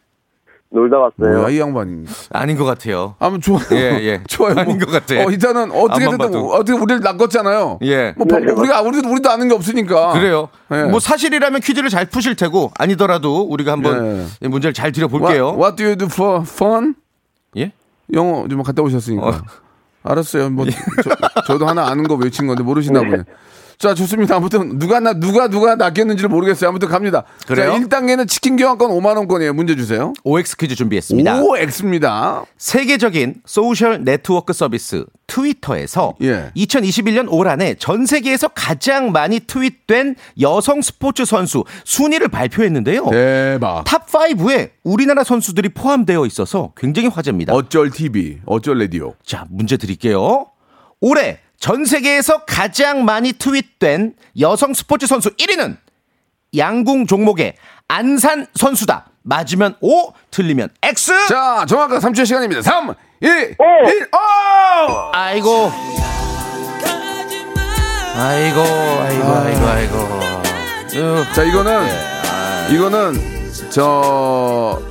놀다 0.72 0.98
왔어요. 1.00 1.40
뭐야 1.40 1.50
이 1.50 1.60
양반이. 1.60 2.06
아닌 2.32 2.56
것 2.56 2.64
같아요. 2.64 3.16
아무 3.18 3.40
좋아요. 3.40 3.64
예, 3.72 3.98
예. 4.02 4.24
좋아요. 4.30 4.54
아닌 4.56 4.78
것 4.78 4.92
같아. 4.92 5.16
어, 5.16 5.32
일단은 5.32 5.72
어떻게든 5.72 6.14
앞만 6.14 6.18
봐도. 6.20 6.48
어떻게 6.52 6.74
우리를 6.78 7.00
낚았잖아요. 7.02 7.80
예. 7.84 8.14
뭐 8.16 8.28
우리가 8.30 8.82
우리도 8.82 9.10
우리도 9.10 9.30
아는 9.32 9.48
게 9.48 9.56
없으니까. 9.56 10.14
그래요. 10.14 10.50
예. 10.72 10.84
뭐 10.84 11.00
사실이라면 11.00 11.62
퀴즈를 11.62 11.90
잘 11.90 12.06
푸실 12.06 12.36
테고 12.36 12.72
아니더라도 12.78 13.42
우리가 13.50 13.72
한번 13.72 14.28
이 14.42 14.48
문제를 14.48 14.74
잘 14.76 14.92
드려볼게요. 14.92 15.56
What, 15.56 15.60
what 15.60 15.76
do 15.76 15.86
you 15.86 15.96
do 15.98 16.06
for 16.12 16.42
fun? 16.44 16.94
예? 18.14 18.18
영어 18.18 18.48
좀 18.48 18.64
갔다 18.64 18.82
오셨으니까. 18.82 19.28
어. 19.28 19.42
알았어요. 20.04 20.50
뭐 20.50 20.66
저, 21.46 21.58
도 21.58 21.68
하나 21.68 21.88
아는 21.88 22.08
거 22.08 22.16
외친 22.16 22.48
건데 22.48 22.64
모르시나 22.64 23.02
보네. 23.02 23.24
자, 23.80 23.94
좋습니다. 23.94 24.36
아무튼 24.36 24.78
누가 24.78 25.00
나 25.00 25.14
누가 25.14 25.48
누가 25.48 25.76
낚였는지를 25.76 26.28
모르겠어요. 26.28 26.70
아무튼 26.70 26.90
갑니다. 26.90 27.24
그래요? 27.48 27.72
자, 27.72 27.80
1단계는 27.80 28.28
치킨 28.28 28.58
교환권 28.58 28.92
5만 28.92 29.16
원권이에요. 29.16 29.54
문제 29.54 29.78
주세요. 29.78 30.12
OX 30.26 30.58
퀴즈 30.58 30.76
준비했습니다. 30.76 31.42
OX입니다. 31.42 32.44
세계적인 32.58 33.36
소셜 33.46 34.04
네트워크 34.04 34.52
서비스 34.52 35.06
트위터에서 35.28 36.16
예. 36.22 36.52
2021년 36.58 37.28
올 37.32 37.48
한해 37.48 37.76
전 37.76 38.06
세계에서 38.06 38.50
가장 38.50 39.14
많이 39.14 39.40
트윗된 39.40 40.16
여성 40.42 40.82
스포츠 40.82 41.24
선수 41.24 41.64
순위를 41.86 42.28
발표했는데요. 42.28 43.06
대박. 43.12 43.86
탑 43.86 44.08
5에 44.08 44.72
우리나라 44.84 45.24
선수들이 45.24 45.70
포함되어 45.70 46.26
있어서 46.26 46.74
굉장히 46.76 47.08
화제입니다. 47.08 47.54
어쩔 47.54 47.92
TV, 47.92 48.40
어쩔 48.46 48.78
라디오. 48.78 49.14
자, 49.26 49.46
문제 49.50 49.78
드릴게요. 49.78 50.48
올해 51.00 51.40
전 51.60 51.84
세계에서 51.86 52.46
가장 52.46 53.04
많이 53.06 53.34
트윗된 53.34 54.14
여성 54.40 54.74
스포츠 54.74 55.06
선수 55.08 55.30
1위는 55.36 55.78
양궁 56.58 57.06
종목의 57.06 57.56
안산 57.88 58.48
선수다. 58.56 59.06
맞으면 59.24 59.76
O, 59.82 60.14
틀리면 60.32 60.70
X. 60.82 61.28
자, 61.28 61.66
정확한 61.68 62.00
3초의 62.00 62.26
시간입니다. 62.26 62.62
3, 62.62 62.90
2, 63.22 63.28
1, 63.28 63.56
오! 63.60 65.12
아이고. 65.12 65.72
아이고, 68.16 68.60
아이고, 68.62 69.24
아이고, 69.26 69.68
아이고. 69.68 69.98
어, 69.98 71.34
자, 71.34 71.44
이거는 71.44 71.88
예. 71.88 72.76
이거는 72.76 73.14
저 73.70 74.82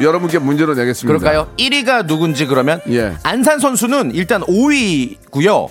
여러분께 0.00 0.38
문제로 0.38 0.74
내겠습니다. 0.74 1.18
그럴까요? 1.18 1.52
1위가 1.58 2.06
누군지 2.06 2.46
그러면 2.46 2.80
예. 2.88 3.14
안산 3.24 3.58
선수는 3.58 4.14
일단 4.14 4.42
5위고요. 4.42 5.68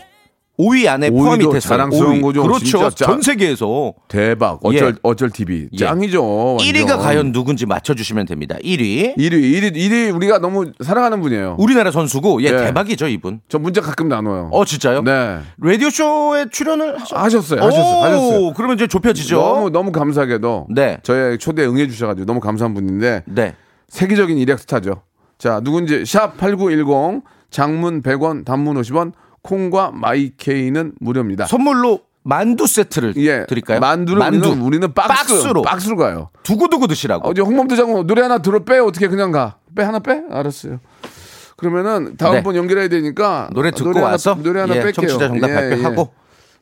5위 0.57 0.87
안에 0.87 1.09
포함이 1.09 1.43
됐어요. 1.43 1.59
자랑스러운 1.59 2.19
5위. 2.19 2.21
거죠. 2.21 2.43
그렇죠. 2.43 2.89
전 2.91 3.21
세계에서 3.21 3.93
대박. 4.07 4.59
어쩔 4.63 4.89
예. 4.89 4.93
어쩔 5.03 5.29
TV. 5.29 5.69
예. 5.73 5.77
짱이죠. 5.77 6.21
1위가 6.59 6.91
완전. 6.91 6.99
과연 6.99 7.31
누군지 7.31 7.65
맞춰주시면 7.65 8.25
됩니다. 8.25 8.55
1위 8.63 9.17
1위, 9.17 9.31
1위, 9.31 9.75
1위 9.75 10.15
우리가 10.15 10.39
너무 10.39 10.71
사랑하는 10.81 11.21
분이에요. 11.21 11.57
우리나라 11.59 11.91
선수고 11.91 12.41
예, 12.43 12.47
예. 12.47 12.49
대박이죠 12.51 13.07
이분. 13.07 13.41
저 13.49 13.59
문제 13.59 13.81
가끔 13.81 14.07
나눠요. 14.07 14.49
어 14.51 14.63
진짜요? 14.63 15.01
네. 15.03 15.39
라디오 15.57 15.89
쇼에 15.89 16.45
출연을 16.51 16.99
하셨... 17.01 17.17
하셨어요. 17.17 17.61
하셨어요. 17.61 17.97
오, 17.97 18.03
하셨어요. 18.03 18.53
그러면 18.53 18.75
이제 18.77 18.87
좁혀지죠. 18.87 19.35
너무 19.35 19.69
너무 19.69 19.91
감사하게도 19.91 20.67
네. 20.69 20.99
저의 21.03 21.37
초대에 21.37 21.65
응해 21.65 21.87
주셔 21.87 22.07
가지고 22.07 22.25
너무 22.25 22.39
감사한 22.39 22.73
분인데 22.73 23.23
네. 23.25 23.55
세계적인 23.89 24.37
일약 24.37 24.59
스타죠. 24.59 25.01
자, 25.37 25.59
누군지 25.59 26.05
샵 26.05 26.37
8910 26.37 27.23
장문 27.49 28.01
100원, 28.01 28.45
단문 28.45 28.75
50원, 28.81 29.13
콩과 29.45 29.91
마이케이는 29.93 30.93
무료입니다. 30.99 31.45
선물로 31.45 32.01
만두 32.23 32.65
세트를 32.65 33.13
예. 33.17 33.45
드릴까요? 33.45 33.79
만두를 33.79 34.17
만두. 34.17 34.49
우리는, 34.49 34.61
우리는 34.63 34.93
박스, 34.93 35.33
박스로 35.33 35.61
박스로 35.61 35.95
가요. 35.95 36.29
두고두고 36.41 36.87
드시라고. 36.87 37.29
어제 37.29 37.41
홍범도 37.43 37.75
장군 37.75 38.07
노래 38.07 38.23
하나 38.23 38.39
들어 38.39 38.63
빼 38.63 38.79
어떻게 38.79 39.07
그냥 39.07 39.31
가? 39.31 39.57
빼 39.75 39.83
하나 39.83 39.99
빼? 39.99 40.23
알았어요. 40.31 40.79
그러면은 41.57 42.17
다음 42.17 42.33
네. 42.33 42.43
번 42.43 42.55
연결해야 42.55 42.87
되니까 42.87 43.49
노래 43.53 43.69
듣고 43.69 43.91
하나, 43.91 44.07
와서 44.07 44.35
노래 44.41 44.61
하나 44.61 44.75
예, 44.75 44.81
뺄게요. 44.81 45.07
청취자 45.07 45.27
정답 45.27 45.47
발표하고. 45.47 46.11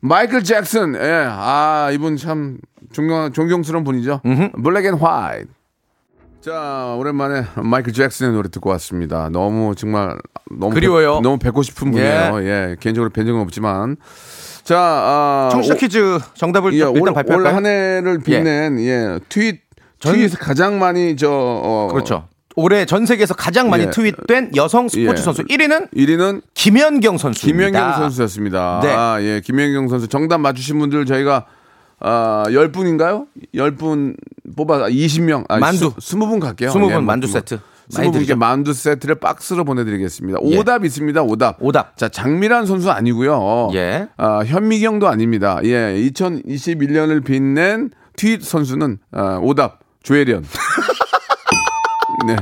마이클 0.02 0.44
잭슨, 0.44 0.96
예, 0.96 1.26
아 1.30 1.90
이분 1.94 2.18
참 2.18 2.58
존경 2.92 3.32
존경스러운 3.32 3.86
분이죠. 3.86 4.20
Black 4.62 4.86
and 4.86 4.96
White. 4.96 5.48
자 6.44 6.96
오랜만에 6.98 7.46
마이클 7.56 7.94
잭슨의 7.94 8.34
노래 8.34 8.50
듣고 8.50 8.70
왔습니다. 8.72 9.30
너무 9.32 9.76
정말 9.76 10.18
너무 10.52 10.74
그리워요. 10.74 11.16
뵙- 11.16 11.22
너무 11.24 11.38
뵙고 11.40 11.64
싶은 11.64 11.92
분이에요. 11.92 12.40
예, 12.44 12.76
개인적으로 12.82 13.10
뵌 13.12 13.26
적은 13.26 13.40
없지만 13.42 13.96
자 14.64 14.78
아, 14.78 15.50
청취자 15.54 15.74
오- 15.74 15.78
퀴즈 15.78 16.20
정답을 16.36 16.74
예, 16.74 16.78
일단 16.80 16.90
올, 16.90 17.08
올 17.10 17.14
발표할까요? 17.14 17.56
한 17.56 17.66
해를 17.66 18.20
빛낸 18.20 18.78
예, 18.82 19.20
트윗 19.30 19.62
트윗에서 20.02 20.38
가장 20.38 20.80
많이 20.80 21.16
저 21.16 21.30
어, 21.32 21.88
그렇죠. 21.94 22.28
올해 22.58 22.86
전 22.86 23.06
세계에서 23.06 23.34
가장 23.36 23.70
많이 23.70 23.86
예. 23.86 23.90
트윗된 23.90 24.52
여성 24.58 24.90
스포츠 24.90 25.22
예. 25.22 25.24
선수 25.24 25.44
1위는 25.46 25.92
1위는 25.94 26.42
김연경 26.54 27.18
선수입니다. 27.18 27.70
김연경 27.72 27.94
선수였습니다. 28.02 28.80
네. 28.84 28.90
아, 28.94 29.18
예, 29.22 29.40
김연경 29.44 29.88
선수 29.88 30.08
정답 30.10 30.40
맞추신 30.40 30.78
분들 30.78 31.06
저희가 31.06 31.46
아, 32.04 32.44
10분인가요? 32.48 33.28
10분 33.56 34.16
뽑아 34.56 34.90
20명 34.90 35.46
아, 35.48 35.58
만두. 35.58 35.94
20분 35.96 36.40
갈게요. 36.40 36.70
20분 36.70 36.92
예, 36.92 36.98
만두 37.00 37.28
뭐, 37.28 37.34
세트. 37.34 37.60
많이 37.96 38.10
20분께 38.10 38.14
드리죠. 38.14 38.36
만두 38.36 38.74
세트를 38.74 39.16
박스로 39.16 39.64
보내드리겠습니다. 39.64 40.40
예. 40.44 40.58
오답 40.58 40.86
있습니다. 40.86 41.22
오답. 41.24 41.58
오답. 41.60 41.98
자, 41.98 42.10
장미란 42.10 42.66
선수 42.66 42.92
아니고요. 42.92 43.70
예. 43.74 44.08
아, 44.18 44.44
현미경도 44.46 45.08
아닙니다. 45.08 45.60
예, 45.64 45.96
2021년을 46.12 47.24
빛낸 47.24 47.92
트윗 48.18 48.44
선수는 48.44 49.00
아, 49.12 49.40
오답 49.42 49.80
조혜련. 50.04 50.44
네. 52.28 52.36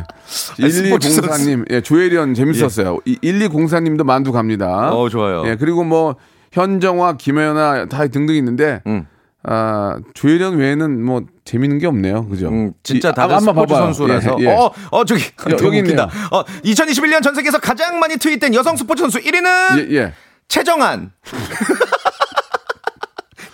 스포츠 0.70 1.10
1204님, 1.10 1.72
예, 1.72 1.82
조혜련 1.82 2.34
재밌었어요. 2.34 3.00
이 3.06 3.18
1204님도 3.18 4.04
만두 4.04 4.32
갑니다. 4.32 4.92
어, 4.94 5.10
좋아요. 5.10 5.44
예, 5.46 5.56
그리고 5.56 5.84
뭐 5.84 6.16
현정화, 6.52 7.18
김혜연아 7.18 7.86
다 7.86 8.08
등등 8.08 8.36
있는데 8.36 8.82
음. 8.86 9.06
아, 9.44 9.98
조혜련 10.14 10.58
외에는 10.58 11.04
뭐 11.04 11.24
재밌는 11.46 11.80
게 11.80 11.88
없네요. 11.88 12.28
그죠? 12.28 12.50
음, 12.50 12.74
진짜 12.84 13.10
이- 13.10 13.14
다들 13.14 13.36
아, 13.36 13.40
스포츠 13.40 13.74
봐봐요. 13.74 13.86
선수라서. 13.86 14.38
예, 14.40 14.44
예. 14.46 14.48
어, 14.50 14.72
어 14.92 15.06
저기 15.06 15.24
여기. 15.50 15.80
웃기다. 15.80 16.10
어, 16.32 16.44
2021년 16.64 17.24
전 17.24 17.34
세계에서 17.34 17.60
가장 17.60 18.00
많이 18.00 18.18
트윗된 18.18 18.54
여성 18.54 18.76
스포츠 18.78 19.02
선수 19.02 19.20
1위는 19.20 19.90
예, 19.92 19.96
예. 19.96 20.14
최정한. 20.48 21.12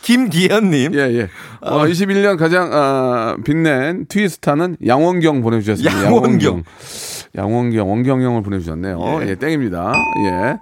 김기현님. 0.02 0.94
예, 0.94 1.00
예. 1.00 1.30
어, 1.62 1.86
21년 1.86 2.38
가장 2.38 2.70
아, 2.72 3.36
빛낸 3.44 4.06
트위스타는 4.08 4.78
양원경 4.86 5.42
보내주셨습니다. 5.42 6.06
양원경. 6.06 6.64
양원경, 7.36 7.90
원경영을 7.90 8.42
보내주셨네요. 8.42 9.20
예. 9.24 9.28
예, 9.30 9.36
땡입니다. 9.36 9.92
예. 10.26 10.60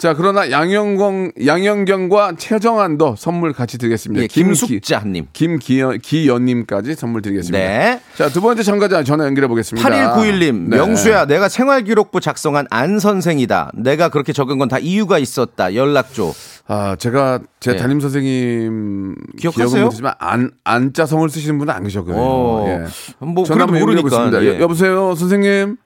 자, 0.00 0.14
그러나 0.14 0.50
양영경, 0.50 1.32
양영경과 1.44 2.32
최정한도 2.38 3.16
선물 3.18 3.52
같이 3.52 3.76
드리겠습니다. 3.76 4.22
예, 4.22 4.26
김숙자님. 4.28 5.26
김기현, 5.34 5.98
기연님까지 5.98 6.94
선물 6.94 7.20
드리겠습니다. 7.20 7.58
네. 7.58 8.00
자, 8.16 8.30
두 8.30 8.40
번째 8.40 8.62
참가자 8.62 9.04
전화 9.04 9.26
연결해 9.26 9.46
보겠습니다. 9.46 9.86
8191님, 9.86 10.68
네. 10.70 10.76
명수야, 10.78 11.26
내가 11.26 11.50
생활기록부 11.50 12.18
작성한 12.20 12.66
안 12.70 12.98
선생이다. 12.98 13.72
내가 13.74 14.08
그렇게 14.08 14.32
적은 14.32 14.56
건 14.56 14.70
다 14.70 14.78
이유가 14.78 15.18
있었다. 15.18 15.74
연락 15.74 16.14
줘. 16.14 16.32
아, 16.66 16.96
제가 16.96 17.40
제 17.58 17.72
예. 17.72 17.76
담임 17.76 18.00
선생님 18.00 19.16
기억하세요? 19.38 19.88
기억은 19.90 20.14
안 20.18 20.50
안자성을 20.64 21.28
쓰시는 21.28 21.58
분은 21.58 21.74
안 21.74 21.82
계셨거든요. 21.82 22.16
어, 22.18 22.64
예. 22.68 22.86
뭐, 23.26 23.44
연결해 23.50 23.80
모르니까. 23.80 24.02
보겠습니다. 24.08 24.42
예. 24.44 24.56
여- 24.56 24.60
여보세요, 24.60 25.14
선생님. 25.14 25.76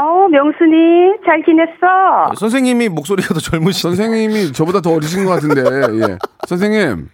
어, 0.00 0.28
명순이 0.28 1.18
잘 1.26 1.42
지냈어? 1.44 2.34
선생님이 2.36 2.88
목소리가 2.88 3.34
더 3.34 3.40
젊으신. 3.40 3.90
선생님이 3.90 4.52
저보다 4.52 4.80
더 4.80 4.92
어리신 4.94 5.24
것 5.24 5.32
같은데, 5.32 5.62
예. 5.62 6.18
선생님. 6.46 7.08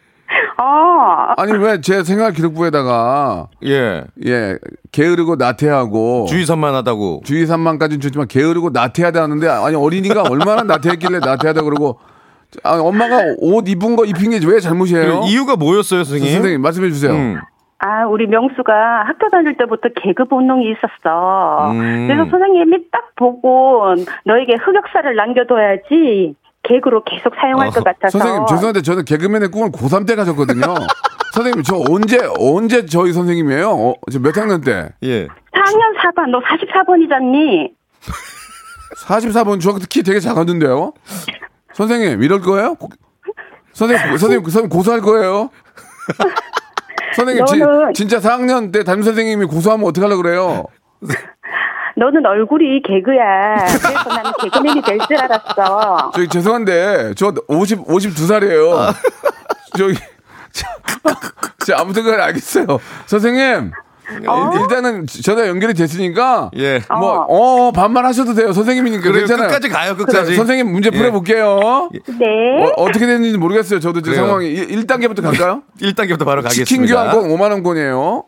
어, 0.58 1.32
아니, 1.36 1.52
왜 1.52 1.80
제 1.80 2.04
생활 2.04 2.32
기록부에다가, 2.32 3.48
예. 3.64 4.04
예, 4.26 4.58
게으르고 4.92 5.36
나태하고. 5.36 6.26
주의 6.28 6.44
산만하다고. 6.44 7.22
주의 7.24 7.46
산만까지는 7.46 8.00
좋지만 8.00 8.28
게으르고 8.28 8.70
나태하다 8.70 9.22
하는데, 9.22 9.48
아니, 9.48 9.74
어린이가 9.76 10.22
얼마나 10.22 10.62
나태했길래 10.62 11.20
나태하다 11.20 11.62
그러고, 11.62 11.98
아, 12.62 12.78
엄마가 12.78 13.16
옷 13.38 13.66
입은 13.68 13.96
거 13.96 14.04
입힌 14.04 14.30
게 14.30 14.38
왜 14.46 14.60
잘못이에요? 14.60 15.22
그 15.22 15.26
이유가 15.28 15.56
뭐였어요, 15.56 16.04
선생님? 16.04 16.32
선생님, 16.34 16.60
말씀해 16.60 16.90
주세요. 16.90 17.12
음. 17.12 17.40
아, 17.86 18.06
우리 18.06 18.26
명수가 18.26 18.72
학교 19.06 19.28
다닐 19.28 19.58
때부터 19.58 19.90
개그 20.02 20.24
본능이 20.24 20.70
있었어. 20.72 21.70
음. 21.72 22.06
그래서 22.08 22.30
선생님이 22.30 22.90
딱 22.90 23.14
보고 23.14 23.94
너에게 24.24 24.54
흑역사를 24.54 25.14
남겨둬야지 25.14 26.34
개그로 26.62 27.04
계속 27.04 27.34
사용할 27.38 27.68
어, 27.68 27.70
것 27.70 27.84
같아서. 27.84 28.18
선생님, 28.18 28.46
죄송한데 28.46 28.80
저는 28.80 29.04
개그맨의 29.04 29.48
꿈을 29.50 29.68
고3 29.70 30.06
때 30.08 30.14
가졌거든요. 30.16 30.62
선생님, 31.34 31.62
저 31.62 31.76
언제, 31.90 32.18
언제 32.38 32.86
저희 32.86 33.12
선생님이에요? 33.12 33.68
어, 33.68 33.94
저몇 34.10 34.34
학년 34.34 34.62
때? 34.62 34.88
예. 35.02 35.26
4학년 35.26 35.94
4반, 35.98 36.30
너 36.30 36.40
44번이잖니? 36.40 37.70
44번 38.96 39.60
중학교 39.60 39.80
때키 39.80 40.02
되게 40.04 40.20
작았는데요? 40.20 40.94
선생님, 41.74 42.22
이럴 42.22 42.40
거예요? 42.40 42.76
고- 42.76 42.88
선생님, 43.72 44.16
선생님, 44.16 44.42
선생님 44.44 44.70
고소할 44.70 45.02
거예요? 45.02 45.50
선생님, 47.16 47.44
지- 47.46 47.54
너는- 47.60 47.94
진짜 47.94 48.18
4학년 48.18 48.72
때 48.72 48.84
담임 48.84 49.02
선생님이 49.02 49.46
고소하면 49.46 49.86
어떡하려고 49.88 50.22
그래요? 50.22 50.64
너는 51.96 52.26
얼굴이 52.26 52.82
개그야. 52.82 53.54
그래서 53.66 54.08
나는 54.08 54.32
개그맨이 54.40 54.82
될 54.82 54.98
줄 55.06 55.16
알았어. 55.16 56.10
저기 56.14 56.26
죄송한데, 56.28 57.14
저 57.16 57.32
50, 57.46 57.86
52살이에요. 57.86 58.92
저기, 59.78 59.94
자, 60.50 60.68
자, 61.64 61.76
아무튼 61.78 62.02
간에 62.04 62.20
알겠어요. 62.22 62.66
선생님, 63.06 63.70
일- 64.10 64.60
일단은 64.60 65.06
전화 65.06 65.48
연결이 65.48 65.74
됐으니까, 65.74 66.50
예. 66.56 66.80
뭐, 66.88 67.26
어, 67.28 67.72
반말하셔도 67.72 68.34
돼요. 68.34 68.52
선생님이니까. 68.52 69.02
그래요, 69.02 69.20
괜찮아요. 69.26 69.48
끝까지 69.48 69.68
가요, 69.68 69.96
끝까지. 69.96 70.30
자, 70.30 70.36
선생님 70.36 70.70
문제 70.70 70.90
예. 70.92 70.96
풀어 70.96 71.10
볼게요. 71.10 71.88
네. 71.92 72.72
어, 72.76 72.86
떻게 72.92 73.06
됐는지 73.06 73.38
모르겠어요. 73.38 73.80
저도 73.80 74.02
지금. 74.02 74.16
상황이. 74.16 74.46
1, 74.48 74.86
단계부터 74.86 75.22
갈까요? 75.22 75.62
1단계부터 75.80 76.24
바로 76.24 76.42
가겠습니다. 76.42 76.64
치킨 76.68 76.86
교환권 76.86 77.28
5만 77.30 77.50
원권이에요. 77.52 78.24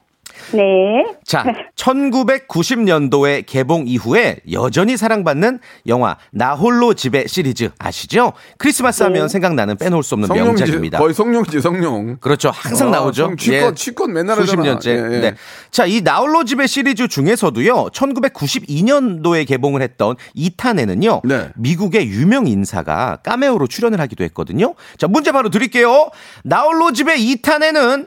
네. 0.53 1.05
자, 1.25 1.45
1990년도에 1.77 3.45
개봉 3.47 3.85
이후에 3.87 4.39
여전히 4.53 4.97
사랑받는 4.97 5.59
영화 5.87 6.17
나 6.31 6.55
홀로 6.55 6.95
집에 6.95 7.27
시리즈 7.27 7.71
아시죠? 7.79 8.33
크리스마스 8.59 9.03
하면 9.05 9.29
생각나는 9.29 9.77
빼놓을 9.77 10.03
수 10.03 10.15
없는 10.15 10.29
성룡이지. 10.29 10.63
명작입니다. 10.63 10.99
거의 10.99 11.15
성룡이지, 11.15 11.61
성룡. 11.61 12.19
그렇죠. 12.21 12.51
항상 12.55 12.89
어, 12.89 12.91
나오죠. 12.93 13.23
성- 13.25 13.37
치권, 13.37 13.75
치권 13.75 14.13
맨날 14.13 14.37
수십 14.37 14.53
하잖아. 14.53 14.63
년째. 14.69 14.91
예, 14.91 14.97
예. 15.17 15.21
네. 15.21 15.35
자, 15.71 15.87
이 15.87 16.01
나홀로 16.03 16.45
집의 16.45 16.69
시리즈 16.69 17.09
중에서도요. 17.09 17.87
1992년도에 17.93 19.47
개봉을 19.47 19.83
했던 19.83 20.17
2탄에는요. 20.37 21.21
네. 21.27 21.49
미국의 21.57 22.09
유명 22.09 22.47
인사가 22.47 23.17
까메오로 23.25 23.67
출연을 23.67 24.01
하기도 24.01 24.25
했거든요. 24.25 24.75
자, 24.99 25.09
문제 25.09 25.33
바로 25.33 25.49
드릴게요. 25.51 26.11
나홀로 26.45 26.93
집의 26.93 27.19
2탄에는 27.19 28.07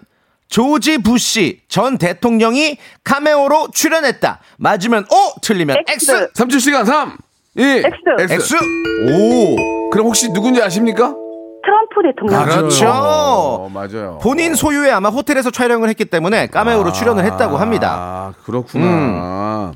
조지 0.49 0.97
부시 0.97 1.61
전 1.67 1.97
대통령이 1.97 2.77
카메오로 3.03 3.69
출연했다. 3.71 4.39
맞으면 4.57 5.05
O, 5.11 5.39
틀리면 5.41 5.77
X. 5.87 6.11
X. 6.11 6.33
37시간 6.33 6.85
3, 6.85 7.17
2, 7.55 7.63
X. 7.63 8.33
X. 8.33 8.55
오. 8.55 9.89
그럼 9.91 10.07
혹시 10.07 10.29
누군지 10.33 10.61
아십니까? 10.61 11.15
트럼프 11.63 12.01
대통령. 12.03 12.45
그렇죠. 12.45 12.87
어, 12.89 13.69
맞아요. 13.69 14.19
본인 14.21 14.55
소유의 14.55 14.91
아마 14.91 15.09
호텔에서 15.09 15.51
촬영을 15.51 15.87
했기 15.89 16.05
때문에 16.05 16.47
까메오로 16.47 16.93
출연을 16.93 17.23
했다고 17.25 17.57
합니다. 17.57 17.93
아, 17.95 18.33
그렇구나. 18.43 19.73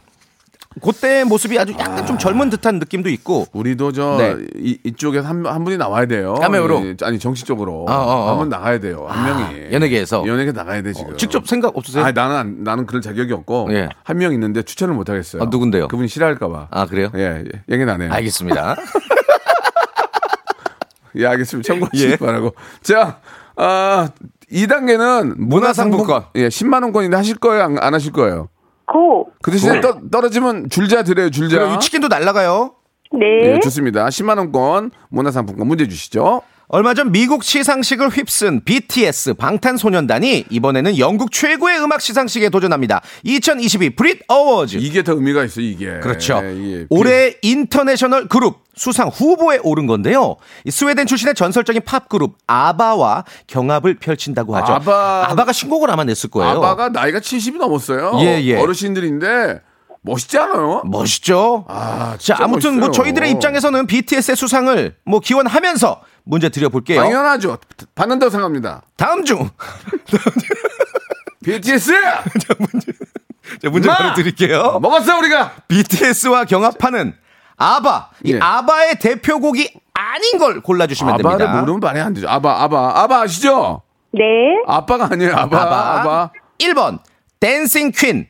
그때 0.81 1.23
모습이 1.23 1.57
아주 1.59 1.73
약간 1.79 2.05
좀 2.05 2.17
젊은 2.17 2.49
듯한 2.49 2.79
느낌도 2.79 3.09
있고. 3.09 3.45
우리도 3.53 3.91
저 3.91 4.17
네. 4.17 4.35
이, 4.55 4.77
이쪽에서 4.83 5.27
한, 5.27 5.45
한 5.45 5.63
분이 5.63 5.77
나와야 5.77 6.05
돼요. 6.05 6.33
카메오로? 6.35 6.85
예, 6.85 6.95
아니 7.03 7.19
정식적으로 7.19 7.85
어, 7.87 7.91
어, 7.91 8.25
어. 8.25 8.29
한분 8.31 8.49
나가야 8.49 8.79
돼요. 8.79 9.05
한 9.07 9.25
아, 9.31 9.37
명이 9.49 9.73
연예계에서? 9.73 10.25
연예계 10.25 10.51
나가야 10.51 10.81
돼 10.81 10.93
지금. 10.93 11.15
직접 11.17 11.47
생각 11.47 11.77
없으세요? 11.77 12.03
아니 12.03 12.13
나는 12.13 12.35
안- 12.35 12.63
나는 12.63 12.85
그럴 12.85 13.01
자격이 13.01 13.31
없고 13.33 13.67
예. 13.71 13.89
한명 14.03 14.33
있는데 14.33 14.63
추천을 14.63 14.93
못 14.95 15.09
하겠어요. 15.09 15.41
아, 15.43 15.45
누군데요? 15.45 15.87
그분이 15.87 16.07
싫어할까봐. 16.07 16.67
아, 16.71 16.85
그래요? 16.87 17.09
예, 17.15 17.43
예. 17.45 17.61
얘기 17.69 17.85
나네요. 17.85 18.11
알겠습니다. 18.11 18.75
예, 21.15 21.25
알겠습니다. 21.27 21.67
참고하시기 21.67 22.11
예. 22.11 22.15
바라고. 22.15 22.55
자, 22.81 23.19
아, 23.55 24.09
2단계는 24.51 25.35
문화상품권. 25.37 26.25
예, 26.35 26.47
10만 26.47 26.81
원권인데 26.83 27.15
하실 27.15 27.35
거예요? 27.37 27.63
안, 27.63 27.77
안 27.79 27.93
하실 27.93 28.11
거예요? 28.11 28.49
고. 28.93 29.31
그 29.41 29.51
대신에 29.51 29.81
떠, 29.81 29.99
떨어지면 30.11 30.69
줄자 30.69 31.03
드려요, 31.03 31.31
줄자. 31.31 31.75
이 31.75 31.79
치킨도 31.79 32.07
날라가요. 32.07 32.75
네. 33.11 33.55
예, 33.55 33.59
좋습니다. 33.59 34.05
10만 34.07 34.37
원권 34.37 34.91
문화상품권 35.09 35.67
문제 35.67 35.87
주시죠. 35.87 36.41
얼마 36.75 36.95
전 36.95 37.11
미국 37.11 37.43
시상식을 37.43 38.09
휩쓴 38.09 38.61
BTS 38.65 39.35
방탄소년단이 39.35 40.45
이번에는 40.49 40.97
영국 40.97 41.31
최고의 41.31 41.79
음악 41.79 42.01
시상식에 42.01 42.49
도전합니다. 42.49 43.01
2022 43.21 43.91
브릿 43.91 44.21
어워즈. 44.27 44.77
이게 44.77 45.03
더 45.03 45.13
의미가 45.13 45.43
있어, 45.43 45.61
이게. 45.61 45.99
그렇죠. 45.99 46.41
예, 46.43 46.51
이게 46.55 46.85
올해 46.89 47.35
international 47.43 48.27
그룹 48.27 48.63
수상 48.73 49.09
후보에 49.09 49.59
오른 49.61 49.85
건데요. 49.85 50.37
이 50.65 50.71
스웨덴 50.71 51.05
출신의 51.05 51.35
전설적인 51.35 51.83
팝 51.85 52.09
그룹 52.09 52.37
아바와 52.47 53.25
경합을 53.45 53.99
펼친다고 53.99 54.55
하죠. 54.55 54.73
아바- 54.73 55.29
아바가 55.29 55.51
신곡을 55.51 55.91
아마 55.91 56.03
냈을 56.05 56.31
거예요. 56.31 56.57
아바가 56.57 56.89
나이가 56.89 57.19
70이 57.19 57.57
넘었어요. 57.57 58.13
예, 58.21 58.41
예. 58.45 58.57
어르신들인데 58.59 59.61
멋있지 60.01 60.39
않아요? 60.39 60.81
멋있죠? 60.85 61.65
아, 61.69 62.13
자, 62.13 62.17
진짜 62.17 62.43
아무튼 62.43 62.79
뭐 62.79 62.87
멋있어요. 62.87 63.03
저희들의 63.03 63.29
입장에서는 63.29 63.85
BTS의 63.85 64.35
수상을 64.35 64.95
뭐 65.05 65.19
기원하면서 65.19 66.01
문제 66.23 66.49
드려볼게요. 66.49 67.01
당연하죠. 67.01 67.57
받는다고 67.95 68.29
생각합니다. 68.29 68.83
다음 68.97 69.23
중 69.25 69.49
BTS! 71.43 71.91
자, 73.61 73.69
문제 73.69 73.89
마! 73.89 73.97
바로 73.97 74.13
드릴게요. 74.15 74.79
먹었어, 74.81 75.17
우리가! 75.19 75.51
BTS와 75.67 76.45
경합하는 76.45 77.13
아바. 77.57 78.09
이 78.23 78.33
예. 78.33 78.39
아바의 78.39 78.99
대표곡이 78.99 79.73
아닌 79.93 80.37
걸 80.39 80.61
골라주시면 80.61 81.15
아바를 81.15 81.37
됩니다. 81.39 81.59
모르면 81.59 81.79
말이 81.81 81.99
안 81.99 82.13
되죠. 82.13 82.27
아바, 82.29 82.63
아바. 82.63 83.01
아바 83.01 83.21
아시죠? 83.21 83.81
네. 84.11 84.21
아빠가 84.67 85.09
아니에요. 85.11 85.35
아바, 85.35 85.61
아바. 85.61 85.99
아바. 86.01 86.31
1번 86.59 86.99
Dancing 87.39 87.91
Queen 87.91 88.27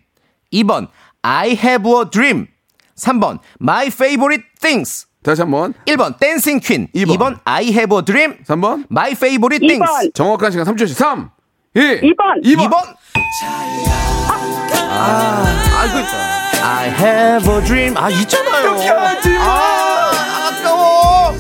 2번 0.52 0.88
I 1.22 1.52
have 1.52 1.90
a 1.90 2.06
dream 2.10 2.48
3번 2.96 3.40
My 3.62 3.88
favorite 3.88 4.44
things 4.60 5.08
다시 5.24 5.42
한 5.42 5.52
번. 5.52 5.74
1번 5.88 6.20
Dancing 6.20 6.60
Queen 6.60 6.88
이번. 6.94 7.18
2번 7.18 7.40
I 7.46 7.66
have 7.72 7.96
a 7.98 8.04
dream 8.04 8.38
3번. 8.46 8.86
My 8.92 9.12
favorite 9.12 9.66
things 9.66 10.12
정확한 10.14 10.52
시간 10.52 10.66
3초씩. 10.68 10.94
3, 10.94 11.30
2, 11.76 11.80
2번. 12.02 12.44
2번. 12.44 12.70
2번 12.70 12.96
아, 14.96 15.46
아이고 15.80 15.98
I 16.62 16.90
have 16.90 17.54
a 17.54 17.64
dream 17.66 17.98
아 17.98 18.10
있잖아요 18.10 18.76
아 19.40 20.12
아까워 20.50 21.34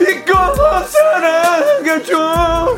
이거 0.00 0.84
사랑해줘. 0.84 2.76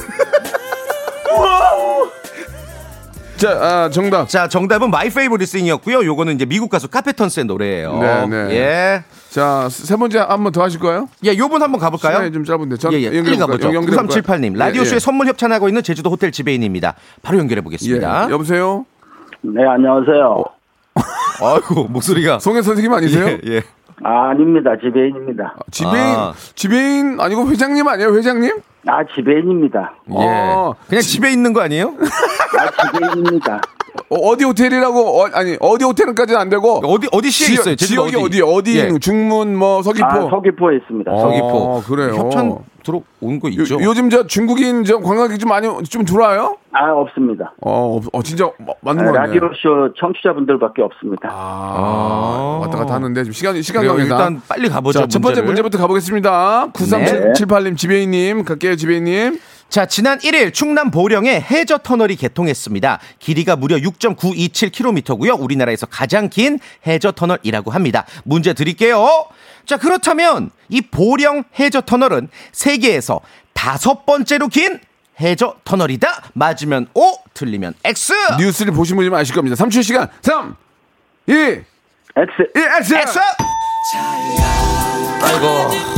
자, 3.39 3.51
아, 3.51 3.91
정답. 3.91 4.29
자 4.29 4.49
정답은 4.49 4.89
My 4.89 5.07
favorite 5.07 5.47
thing이었고요 5.51 6.05
요거는 6.05 6.35
이제 6.35 6.45
미국 6.45 6.69
가수 6.71 6.89
카페턴스의 6.89 7.47
노래예요 7.47 7.99
네, 7.99 8.27
네. 8.27 8.37
예. 8.57 9.05
자, 9.31 9.69
세 9.71 9.97
번째 9.97 10.19
한 10.21 10.43
번 10.43 10.53
더 10.53 10.63
하실 10.63 10.81
거예요? 10.81 11.09
예, 11.25 11.37
요분 11.37 11.63
한번 11.63 11.81
가볼까요? 11.81 12.15
시간이 12.17 12.33
좀 12.33 12.45
짧은데. 12.45 12.77
전 12.79 12.93
예, 12.95 12.99
예. 13.01 13.05
연결해 13.07 13.23
빨리 13.25 13.37
볼까요? 13.39 13.47
가보죠. 13.47 13.75
연결해 13.75 13.97
볼까요? 13.97 14.23
9378님, 14.23 14.55
예, 14.55 14.59
라디오쇼에 14.59 14.95
예. 14.97 14.99
선물 14.99 15.27
협찬하고 15.27 15.69
있는 15.69 15.83
제주도 15.83 16.11
호텔 16.11 16.33
지배인입니다. 16.33 16.95
바로 17.23 17.39
연결해 17.39 17.61
보겠습니다. 17.63 18.27
예. 18.29 18.33
여보세요? 18.33 18.87
네, 19.43 19.63
안녕하세요. 19.67 20.45
아이고 21.43 21.85
목소리가 21.89 22.39
송혜 22.41 22.63
선생님 22.63 22.93
아니세요? 22.93 23.27
예, 23.29 23.41
예. 23.47 23.63
아, 24.03 24.31
아닙니다. 24.31 24.71
지배인입니다. 24.83 25.57
지배인 25.71 25.95
아. 26.17 26.33
지배인 26.55 27.21
아니고 27.21 27.49
회장님 27.51 27.87
아니에요 27.87 28.17
회장님? 28.17 28.61
아, 28.87 29.05
지배인입니다. 29.15 29.93
예. 30.11 30.15
어, 30.17 30.75
그냥 30.89 31.03
집에 31.03 31.31
있는 31.33 31.53
거 31.53 31.61
아니에요? 31.61 31.95
아, 32.59 32.87
지배인입니다. 32.93 33.61
어, 34.11 34.37
디 34.37 34.45
호텔이라고 34.45 35.21
어, 35.23 35.29
아니 35.33 35.57
어디 35.61 35.85
호텔은까지는 35.85 36.41
안 36.41 36.49
되고 36.49 36.81
어디 36.85 37.09
어디 37.13 37.31
시에 37.31 37.49
지역- 37.49 37.61
있어요? 37.61 37.77
지역이 37.77 38.17
어디 38.17 38.43
어디 38.43 38.79
예. 38.79 38.99
중문 38.99 39.57
뭐 39.57 39.83
서귀포 39.83 40.07
아, 40.07 40.29
서귀포에 40.31 40.77
있습니다. 40.77 41.11
어, 41.13 41.19
서귀포. 41.21 41.83
그래요. 41.87 42.15
협찬 42.15 42.57
들어온 42.85 43.39
거 43.41 43.49
있죠? 43.51 43.83
요, 43.83 43.93
즘 43.93 44.09
저 44.09 44.27
중국인 44.27 44.85
저 44.85 44.99
관광객 44.99 45.39
좀 45.39 45.51
많이 45.51 45.69
좀 45.85 46.05
들어와요? 46.07 46.57
아, 46.73 46.91
없습니다. 46.93 47.53
어, 47.61 47.97
없- 47.97 48.07
어 48.15 48.23
진짜 48.23 48.45
마- 48.59 48.73
맞는 48.81 49.03
아, 49.05 49.07
거 49.09 49.13
같네. 49.13 49.27
라디오 49.35 49.51
쇼 49.61 49.93
청취자분들밖에 49.99 50.81
없습니다. 50.83 51.29
아, 51.31 52.59
왔다 52.63 52.79
갔다 52.79 52.95
하는데 52.95 53.23
지금 53.25 53.33
시간 53.33 53.61
시간 53.63 53.83
그래요. 53.83 53.93
관계상 53.97 54.19
일단 54.19 54.43
빨리 54.49 54.69
가보죠. 54.69 55.01
자, 55.01 55.07
첫 55.07 55.21
번째. 55.21 55.43
문제부터 55.43 55.77
가보겠습니다. 55.79 56.69
9378님 56.73 57.77
지배인님 57.77 58.45
갈게요 58.45 58.77
지배인님. 58.77 59.39
자, 59.69 59.85
지난 59.85 60.19
1일 60.19 60.55
충남 60.55 60.91
보령에 60.91 61.41
해저 61.41 61.79
터널이 61.79 62.17
개통했습니다. 62.17 63.01
길이가 63.19 63.55
무려 63.57 63.77
6.927km고요. 63.77 65.39
우리나라에서 65.39 65.87
가장 65.87 66.31
긴 66.31 66.59
해저 66.87 67.13
터널이라고 67.13 67.71
합니다. 67.71 68.07
문제 68.25 68.55
드릴게요. 68.55 69.27
자, 69.67 69.77
그렇다면 69.77 70.51
이 70.71 70.81
보령 70.81 71.45
해저 71.59 71.83
터널은 71.83 72.29
세계에서 72.53 73.21
다섯 73.53 74.07
번째로 74.07 74.49
긴 74.49 74.81
해저 75.21 75.57
터널이다. 75.65 76.31
맞으면 76.33 76.87
O, 76.95 77.17
틀리면 77.35 77.75
X. 77.85 78.13
뉴스를 78.39 78.73
보신 78.73 78.97
분이면 78.97 79.19
아실 79.19 79.35
겁니다. 79.35 79.57
3초 79.63 79.83
시간 79.83 80.09
3 80.23 80.57
2 81.29 81.33
1 81.33 81.65
X. 82.17 82.33
X. 82.57 82.95
X. 82.95 83.19
아이고. 85.23 85.98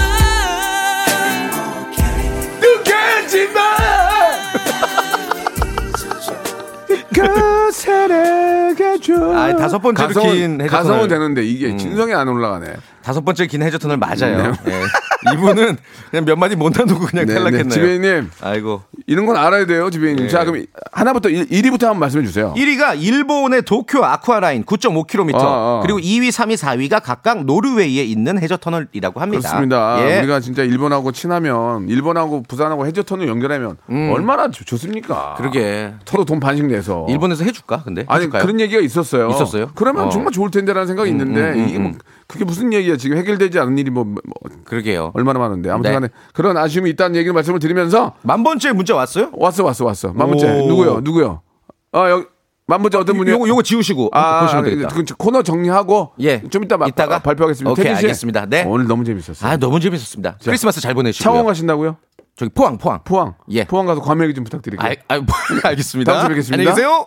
그 7.15 7.71
사랑 7.73 8.60
해줘. 8.83 9.35
아, 9.37 9.57
다섯 9.57 9.79
번째로 9.81 10.09
가성은, 10.09 10.33
긴 10.35 10.61
해저 10.61 10.77
가성은. 10.77 11.09
되는데 11.09 11.45
이게 11.45 11.69
음. 11.71 11.79
진성이 11.79 12.15
안 12.15 12.29
올라가네. 12.29 12.67
다섯 13.03 13.25
번째 13.25 13.47
긴 13.47 13.63
해저 13.63 13.79
터널 13.79 13.97
맞아요. 13.97 14.53
네. 14.65 14.73
예. 14.73 15.33
이분은 15.35 15.77
그냥 16.11 16.25
몇 16.25 16.37
마디 16.37 16.57
못 16.57 16.73
나누고 16.77 17.07
그냥 17.07 17.27
네, 17.27 17.35
네. 17.35 17.35
탈락했네요. 17.35 17.69
지배인님 17.71 18.31
아이고. 18.41 18.83
이런 19.07 19.27
건 19.27 19.37
알아야 19.37 19.67
돼요, 19.67 19.91
지배인님. 19.91 20.25
네. 20.27 20.31
자, 20.31 20.45
그럼 20.45 20.65
하나부터 20.93 21.29
1, 21.29 21.47
1위부터 21.49 21.83
한번 21.85 21.99
말씀해 22.01 22.25
주세요. 22.25 22.55
1위가 22.57 23.01
일본의 23.01 23.63
도쿄 23.63 24.03
아쿠아라인 24.05 24.65
9.5km 24.65 25.35
어, 25.35 25.39
어. 25.43 25.81
그리고 25.83 25.99
2위, 25.99 26.29
3위, 26.31 26.57
4위가 26.57 27.03
각각 27.03 27.45
노르웨이에 27.45 28.03
있는 28.03 28.39
해저 28.41 28.57
터널이라고 28.57 29.21
합니다. 29.21 29.49
그렇습니다. 29.49 29.99
예. 30.09 30.19
우리가 30.21 30.41
진짜 30.41 30.63
일본하고 30.63 31.13
친하면 31.13 31.87
일본하고 31.89 32.43
부산하고 32.49 32.87
해저터널 32.87 33.29
연결하면 33.29 33.77
얼마나 33.89 34.51
좋- 34.51 34.65
좋습니까? 34.65 35.33
음. 35.33 35.37
그러게. 35.39 35.93
서로 36.07 36.25
돈 36.25 36.41
반씩 36.41 36.67
내서. 36.67 37.07
일본에서 37.11 37.45
해줄까? 37.45 37.83
근데 37.85 38.05
아니 38.09 38.23
해줄까요? 38.23 38.43
그런 38.43 38.59
얘기 38.61 38.70
가 38.71 38.79
있었어요. 38.81 39.29
있었어요? 39.31 39.71
그러면 39.75 40.07
어. 40.07 40.09
정말 40.09 40.33
좋을 40.33 40.51
텐데라는 40.51 40.87
생각이 40.87 41.11
있는데 41.11 41.41
음, 41.41 41.59
음, 41.59 41.69
이게 41.69 41.79
뭐 41.79 41.91
음. 41.91 41.99
그게 42.27 42.45
무슨 42.45 42.73
얘기야 42.73 42.97
지금 42.97 43.17
해결되지 43.17 43.59
않은 43.59 43.77
일이 43.79 43.91
뭐, 43.91 44.05
뭐 44.05 44.17
그러게요. 44.65 45.11
얼마나 45.15 45.39
많은데 45.39 45.71
아무튼간에 45.71 46.09
네. 46.09 46.13
그런 46.33 46.57
아쉬움이 46.57 46.91
있다는 46.91 47.17
얘기를 47.17 47.33
말씀을 47.33 47.59
드리면서 47.59 48.15
만 48.23 48.43
번째 48.43 48.73
문자 48.73 48.95
왔어요? 48.95 49.31
왔어 49.35 49.65
왔어 49.65 49.85
왔어 49.85 50.13
만문제 50.13 50.49
오. 50.49 50.67
누구요 50.69 51.01
누구요? 51.01 51.43
아 51.93 52.09
여기 52.11 52.27
만문제 52.67 52.99
어떤 52.99 53.17
분이요? 53.17 53.35
요거 53.35 53.49
요거 53.49 53.63
지우시고 53.63 54.11
아, 54.13 54.43
보시면 54.43 54.65
아, 54.65 54.69
되겠다. 54.69 54.95
그 54.95 55.05
코너 55.19 55.43
정리하고 55.43 56.13
예. 56.21 56.41
좀 56.51 56.63
이따 56.63 56.77
막 56.77 56.89
이따가? 56.89 57.19
발표하겠습니다. 57.19 57.71
오케이, 57.73 57.93
알겠습니다. 57.93 58.47
네. 58.47 58.65
오늘 58.65 58.87
너무 58.87 59.05
재밌었어요. 59.05 59.51
아 59.51 59.57
너무 59.57 59.81
재밌었습니다. 59.81 60.39
크리스마스 60.45 60.81
잘 60.81 60.95
보내시고요. 60.95 61.25
창원 61.25 61.47
가신다고요? 61.47 61.97
저기 62.37 62.53
포항 62.55 62.79
포항. 62.79 63.01
포항. 63.05 63.35
예. 63.51 63.65
포항 63.65 63.87
가서 63.87 64.01
과메기 64.01 64.35
좀 64.35 64.45
부탁드릴게요. 64.45 64.89
아, 65.09 65.15
아, 65.15 65.19
뭐, 65.19 65.27
알겠습니다. 65.65 66.13
다음 66.13 66.23
주에 66.27 66.29
뵙겠습니다. 66.29 66.61
안녕히 66.63 66.75
계세요. 66.77 67.07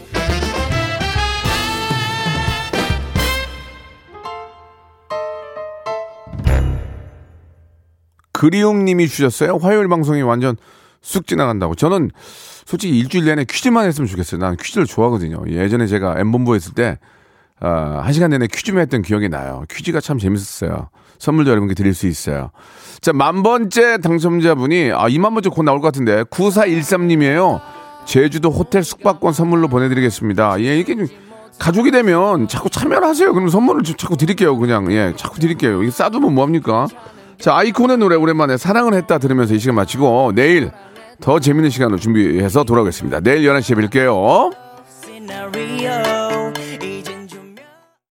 그리움님이 8.41 9.07
주셨어요. 9.07 9.57
화요일 9.61 9.87
방송이 9.87 10.23
완전 10.23 10.55
쑥 11.03 11.27
지나간다고. 11.27 11.75
저는 11.75 12.09
솔직히 12.65 12.97
일주일 12.97 13.25
내내 13.25 13.45
퀴즈만 13.45 13.85
했으면 13.85 14.07
좋겠어요. 14.07 14.41
난 14.41 14.57
퀴즈를 14.57 14.87
좋아하거든요. 14.87 15.43
예전에 15.47 15.85
제가 15.85 16.15
엠본부 16.17 16.55
했을 16.55 16.73
때, 16.73 16.97
어, 17.61 18.01
한 18.03 18.11
시간 18.13 18.31
내내 18.31 18.47
퀴즈만 18.47 18.81
했던 18.81 19.03
기억이 19.03 19.29
나요. 19.29 19.63
퀴즈가 19.69 20.01
참 20.01 20.17
재밌었어요. 20.17 20.89
선물도 21.19 21.51
여러분께 21.51 21.75
드릴 21.75 21.93
수 21.93 22.07
있어요. 22.07 22.49
자, 22.99 23.13
만 23.13 23.43
번째 23.43 23.99
당첨자분이, 23.99 24.91
아, 24.91 25.07
2만 25.07 25.33
번째 25.33 25.49
곧 25.49 25.61
나올 25.61 25.79
것 25.79 25.89
같은데, 25.89 26.23
9413님이에요. 26.23 27.61
제주도 28.05 28.49
호텔 28.49 28.83
숙박권 28.83 29.33
선물로 29.33 29.67
보내드리겠습니다. 29.67 30.61
예, 30.61 30.79
이게 30.79 30.95
좀 30.95 31.05
가족이 31.59 31.91
되면 31.91 32.47
자꾸 32.47 32.71
참여를 32.71 33.07
하세요. 33.07 33.33
그럼 33.33 33.49
선물을 33.49 33.83
좀 33.83 33.97
자꾸 33.97 34.17
드릴게요. 34.17 34.57
그냥, 34.57 34.91
예, 34.91 35.13
자꾸 35.15 35.39
드릴게요. 35.39 35.83
이게 35.83 35.91
싸두면 35.91 36.33
뭐합니까? 36.33 36.87
자, 37.41 37.55
아이콘의 37.55 37.97
노래 37.97 38.15
오랜만에 38.15 38.55
사랑을 38.55 38.93
했다 38.93 39.17
들으면서 39.17 39.55
이 39.55 39.59
시간 39.59 39.75
마치고, 39.75 40.33
내일 40.35 40.71
더 41.19 41.39
재밌는 41.39 41.71
시간을 41.71 41.97
준비해서 41.97 42.63
돌아오겠습니다. 42.63 43.19
내일 43.21 43.49
11시에 43.49 43.89
뵐게요. 43.89 44.51